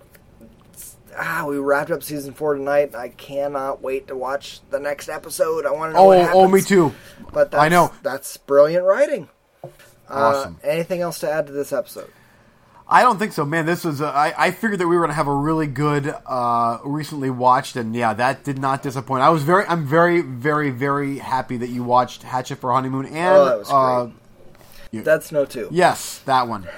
[1.19, 2.95] ah, we wrapped up season four tonight.
[2.95, 5.67] I cannot wait to watch the next episode.
[5.67, 6.37] I want to know oh, what happens.
[6.37, 6.95] oh, me too.
[7.33, 7.93] But that's, I know.
[8.03, 9.29] that's brilliant writing.
[10.09, 10.59] Awesome.
[10.63, 12.11] Uh, anything else to add to this episode?
[12.87, 13.65] I don't think so, man.
[13.65, 14.03] This was.
[14.03, 17.31] Uh, I, I figured that we were going to have a really good, uh, recently
[17.31, 19.23] watched, and yeah, that did not disappoint.
[19.23, 23.17] I was very, I'm very, very, very happy that you watched Hatchet for Honeymoon, and
[23.35, 24.11] Oh, that was uh,
[24.93, 25.69] That's no two.
[25.71, 26.69] yes, that one.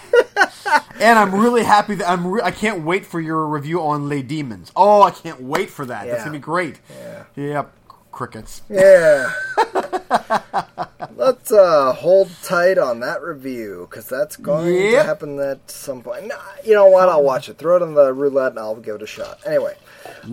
[1.00, 2.26] and I'm really happy that I'm.
[2.26, 4.72] Re- I can't wait for your review on Les Demons.
[4.76, 6.06] Oh, I can't wait for that.
[6.06, 6.80] That's gonna be great.
[6.90, 7.24] Yeah.
[7.36, 7.72] Yep.
[8.12, 8.60] Crickets.
[8.68, 9.32] Yeah.
[11.16, 16.26] Let's uh, hold tight on that review because that's going to happen at some point.
[16.26, 17.08] Nah, you know what?
[17.08, 17.56] I'll watch it.
[17.56, 19.40] Throw it on the roulette and I'll give it a shot.
[19.46, 19.76] Anyway.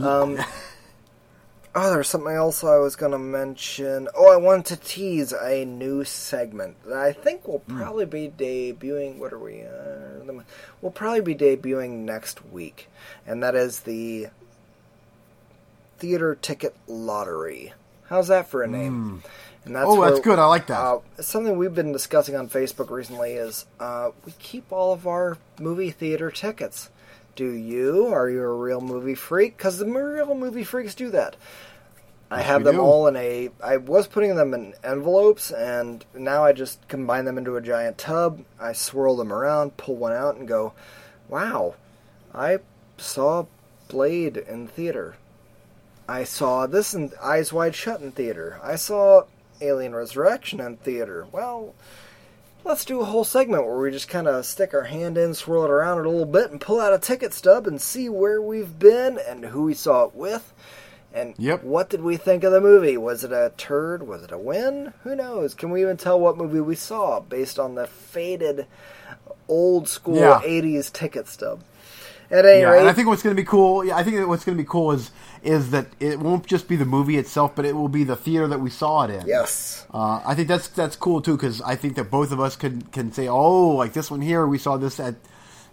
[0.01, 0.37] Um,
[1.75, 4.07] oh, there's something else I was going to mention.
[4.15, 9.17] Oh, I wanted to tease a new segment that I think will probably be debuting.
[9.17, 9.63] What are we?
[9.63, 10.41] Uh,
[10.81, 12.87] we'll probably be debuting next week,
[13.25, 14.27] and that is the
[15.97, 17.73] theater ticket lottery.
[18.07, 19.23] How's that for a name?
[19.65, 20.39] And that's Oh, that's good.
[20.39, 20.79] I like that.
[20.79, 25.37] Uh, something we've been discussing on Facebook recently is uh, we keep all of our
[25.59, 26.89] movie theater tickets.
[27.39, 28.07] Do you?
[28.07, 29.55] Are you a real movie freak?
[29.55, 31.37] Because the real movie freaks do that.
[32.29, 32.81] I Yes, have them do.
[32.81, 33.49] all in a.
[33.63, 37.97] I was putting them in envelopes, and now I just combine them into a giant
[37.97, 38.43] tub.
[38.59, 40.73] I swirl them around, pull one out, and go,
[41.29, 41.75] "Wow,
[42.35, 42.57] I
[42.97, 43.45] saw
[43.87, 45.15] Blade in theater.
[46.09, 48.59] I saw this in Eyes Wide Shut in theater.
[48.61, 49.23] I saw
[49.61, 51.25] Alien Resurrection in theater.
[51.31, 51.73] Well,
[52.63, 55.65] let's do a whole segment where we just kind of stick our hand in, swirl
[55.65, 58.77] it around a little bit, and pull out a ticket stub and see where we've
[58.77, 60.53] been and who we saw it with.
[61.11, 61.63] And Yep.
[61.63, 62.95] what did we think of the movie?
[62.95, 64.07] Was it a turd?
[64.07, 64.93] Was it a win?
[65.03, 65.55] Who knows?
[65.55, 68.67] Can we even tell what movie we saw based on the faded,
[69.47, 70.39] old school Yeah.
[70.43, 71.61] '80s ticket stub?
[72.31, 73.83] At any Yeah, rate, and I think what's going to be cool.
[73.83, 75.09] Yeah, I think what's going to be cool is
[75.43, 78.47] is that it won't just be the movie itself, but it will be the theater
[78.47, 79.25] that we saw it in.
[79.27, 82.55] yes, Uh, I think that's that's cool too because I think that both of us
[82.55, 85.15] can can say, oh, like this one here, we saw this at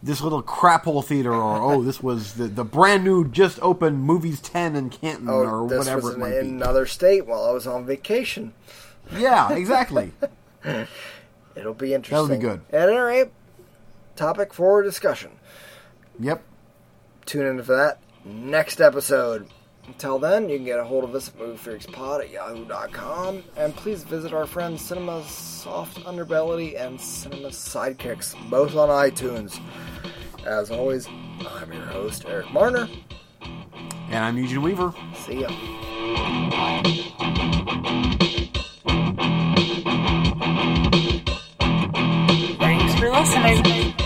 [0.03, 4.03] this little crap hole theater, or oh, this was the, the brand new just opened
[4.05, 6.49] Movies Ten in Canton, oh, or this whatever was it might in be.
[6.51, 8.53] another state while I was on vacation.
[9.17, 10.13] Yeah, exactly.
[11.55, 12.29] It'll be interesting.
[12.29, 12.61] That'll be good.
[12.77, 13.29] At any rate,
[14.17, 15.31] topic for discussion.
[16.21, 16.43] yep.
[17.25, 19.49] Tune in for that next episode.
[19.87, 24.03] Until then, you can get a hold of us at moviefreakspod at yahoo.com, and please
[24.03, 29.61] visit our friends Cinema Soft Underbelly and Cinema Sidekicks, both on iTunes.
[30.45, 31.09] As always,
[31.49, 32.89] I'm your host, Eric Marner.
[34.11, 34.93] And I'm Eugene Weaver.
[35.15, 35.49] See ya.
[42.59, 44.06] Thanks for listening.